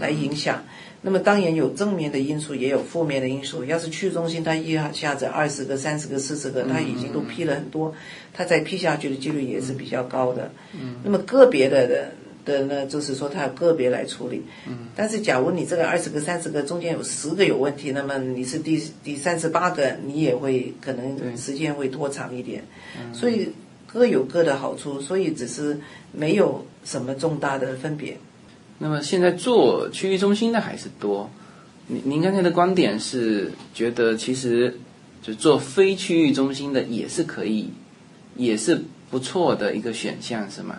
[0.00, 0.62] 来影响。
[1.06, 3.64] 那么当然有正面的因素，也有负面的因素。
[3.64, 7.94] 要是去中心，他一下子二十个、三十个、四十个，他已经都批了很多，
[8.34, 10.50] 他再批下去的几率也是比较高的。
[10.72, 10.96] 嗯。
[11.04, 12.10] 那么个别的的。
[12.46, 22.62] 的呢，就是说他个别来处理，嗯，但是假如你这个二十个、三十个中间有十个有问题，那么你是第第三十八个，你也会可能时间会拖长一点，
[23.12, 23.48] 所以
[23.84, 25.76] 各有各的好处，所以只是
[26.12, 28.16] 没有什么重大的分别。
[28.78, 31.30] 那么现在做区域中心的还是多，
[31.86, 34.78] 您您刚才的观点是觉得其实
[35.22, 37.70] 就做非区域中心的也是可以，
[38.36, 40.76] 也是不错的一个选项，是吗？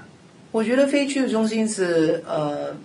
[0.51, 2.75] 我觉得非区域中心是呃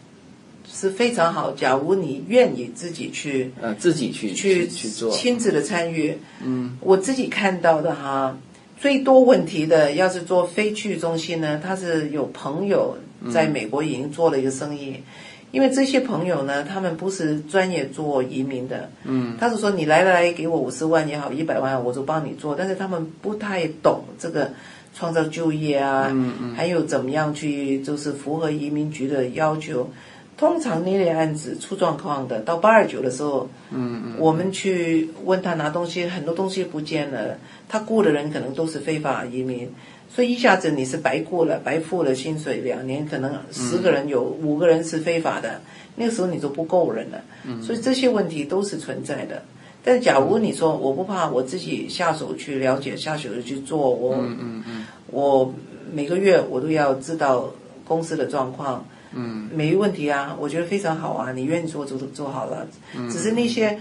[0.67, 1.53] 是非常好。
[1.53, 8.37] 假如你愿意自己去呃自己去去去做亲自的参与，嗯，我自己看到的哈，
[8.81, 12.97] 最多问题的要是做非区域中心呢，他是有朋友
[13.31, 14.97] 在美国已经做了一个生意，
[15.51, 24.51] 因为这些朋友呢，他们不是专业做移民的，嗯，他是说你来来给我五十万也好，一百万我就帮你做，但是他们不太懂这个。
[24.95, 29.89] 创造就业啊，嗯嗯还有怎么样去就是符合移民局的要求。
[30.37, 37.39] 通常那类案子出状况的，到八二九的时候，嗯嗯我们去问他拿东西，很多东西不见了。
[37.71, 39.71] 他雇的人可能都是非法移民，
[40.15, 45.63] 所以一下子你是白过了，白付了薪水，两年可能十个人有五个人是非法的，
[45.97, 47.19] 那个时候你就不够人了。
[47.63, 49.43] 所以这些问题都是存在的。
[49.83, 54.17] 但，假如你说我不怕，我自己下手去了解，下手去做，我
[55.07, 55.55] 我
[55.91, 57.51] 每个月我都要知道
[57.85, 58.85] 公司的状况，
[59.51, 62.67] 没问题啊，我觉得非常好啊，你愿意做就做好了。
[63.11, 63.81] 只是那些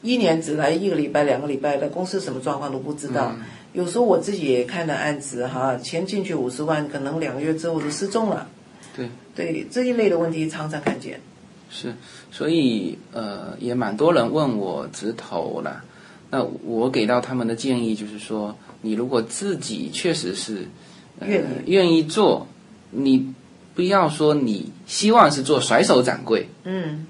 [0.00, 3.36] 一年只来一个礼拜、两个礼拜的公司，什么状况都不知道。
[3.76, 8.48] 有时候我自己也看的案子哈，钱进去五十万，可能两个月之后就失踪了。
[8.96, 11.20] 对对，这一类的问题常常看见。
[11.68, 11.94] 是，
[12.30, 15.84] 所以呃，也蛮多人问我直投了。
[16.30, 20.66] 那我给到他们的建议就是说，你如果自己确实是
[21.26, 22.46] 愿意愿意做，
[22.90, 23.30] 你
[23.74, 26.48] 不要说你希望是做甩手掌柜。
[26.64, 27.06] 嗯。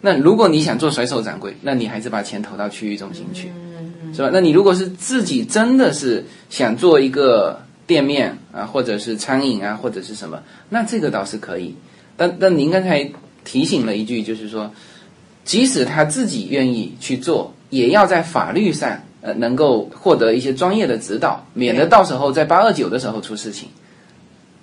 [0.00, 3.67] 那如果你想做甩手掌柜，那你还是把钱投到区域中心去，嗯
[4.18, 4.30] 是吧？
[4.32, 11.74] 那你如果是自己真的是想做一个店面啊，或者是餐饮啊，或者是什么，那这个倒是可以。
[12.16, 13.10] 但但您刚才。
[13.44, 14.70] 提醒了一句，就是说，
[15.42, 23.70] 即使他自己愿意去做，也要在法律上呃能够获得一些专业的指导，免得到时候在八二九的时候出事情。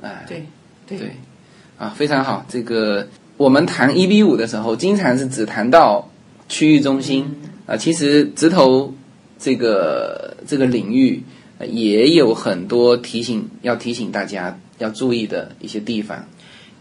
[0.04, 0.46] 哎，对
[0.86, 1.16] 对
[1.80, 2.46] 啊，非常好。
[2.48, 6.08] 这个我们谈一比五的时候，经常是只谈到
[6.48, 7.26] 区域中心
[7.66, 8.94] 啊，其实直投
[9.38, 11.22] 这个这个领域
[11.68, 16.26] 也有很多提醒要提醒大家要注意的一些地方。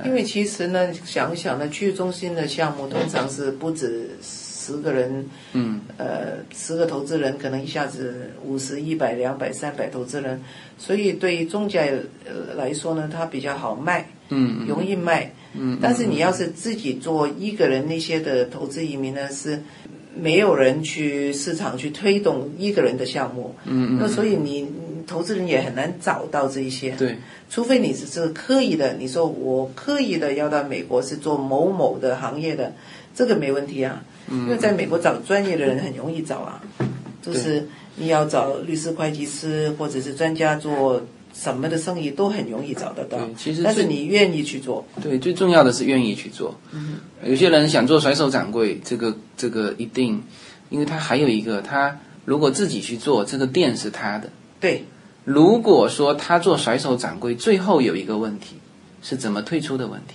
[0.04, 10.42] 因为其实呢，想一想呢，区域中心的项目通常是不止十个人，嗯，呃，十个投资人可能一下子五十、一百、两百、三百投资人，
[10.78, 15.32] 所以对于中介呃来说呢，它比较好卖，嗯，容易卖。
[15.56, 19.62] 嗯，但是你要是自己做一个人那些的投资移民呢，是
[20.16, 23.54] 没有人去市场去推动一个人的项目。
[23.64, 24.68] 嗯嗯，那所以你
[25.06, 26.92] 投资人也很难找到这一些。
[26.92, 27.16] 对，
[27.50, 32.72] 除非你只是刻意的，你说我刻意的要到美国是做某某的行业的，
[33.14, 34.02] 这个没问题啊。
[34.28, 36.62] 嗯因为在美国找专业的人很容易找啊，
[37.20, 41.02] 就是你要找律师、会计师或者是专家做
[41.34, 43.34] 什么的生意都很容易找得到对。
[43.36, 46.54] 其实但是你愿意去做，对，最重要的是愿意去做。
[46.70, 50.22] 嗯，有些人想做甩手掌柜，这个这个一定，
[50.70, 54.30] 因为他还有一个，他如果自己去做，这个店是他的。
[54.60, 54.84] 对
[55.24, 58.56] 如果说他做甩手掌柜，最后有一个问题
[59.02, 60.14] 是怎么退出的问题，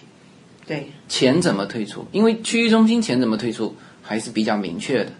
[0.65, 2.05] 对钱怎么退出？
[2.11, 5.11] 因为区域中心钱怎么退出还是比较明确的。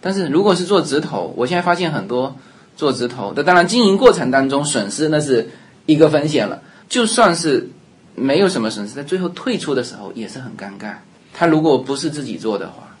[0.00, 2.36] 但是如果是做直投，我现在发现很多
[2.82, 5.48] 做直投那，当然经营过程当中损失那是
[5.86, 6.60] 一个风险了。
[6.88, 7.68] 就算是
[8.16, 10.94] 没有什么损失，在最后退出的时候也是很尴尬。
[11.32, 12.92] 他如果不是自己做的话，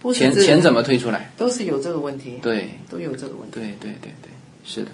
[0.00, 1.32] 不钱钱怎么退出来？
[1.36, 3.58] 都是有这个问题，对，都有这个问题。
[3.58, 4.30] 对对对对，
[4.64, 4.92] 是的。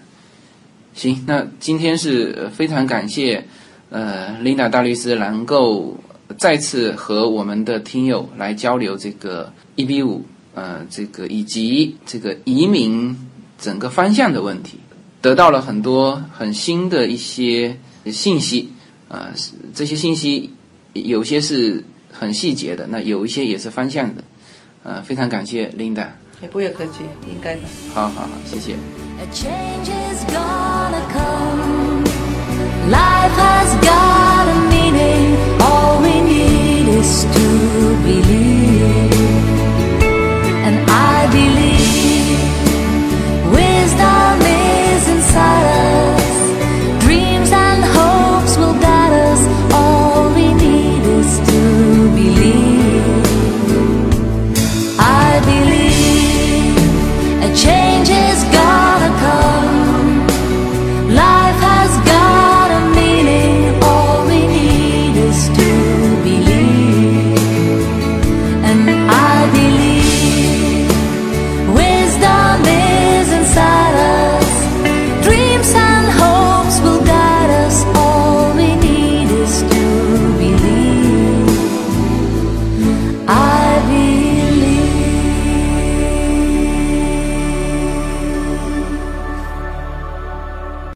[0.94, 3.44] 行，那今天是呃非常感谢
[3.90, 5.94] 呃琳达大律师能够
[6.38, 10.24] 再次和我们的听友来交流这个一比五
[10.54, 13.14] 呃这个以及这个移民
[13.62, 14.80] 整个方向的问题，
[15.20, 18.72] 得到了很多很新的一些信息，
[19.08, 19.30] 啊、
[19.72, 20.50] 这些信息
[20.92, 24.24] 有些是很细节的，那有一些也是方向的，
[24.82, 26.08] 啊、非常感谢 Linda，
[26.42, 27.60] 也不用客气，应该的，
[27.94, 28.74] 好好好，谢谢。
[37.22, 39.31] To believe.
[44.03, 45.71] dummies inside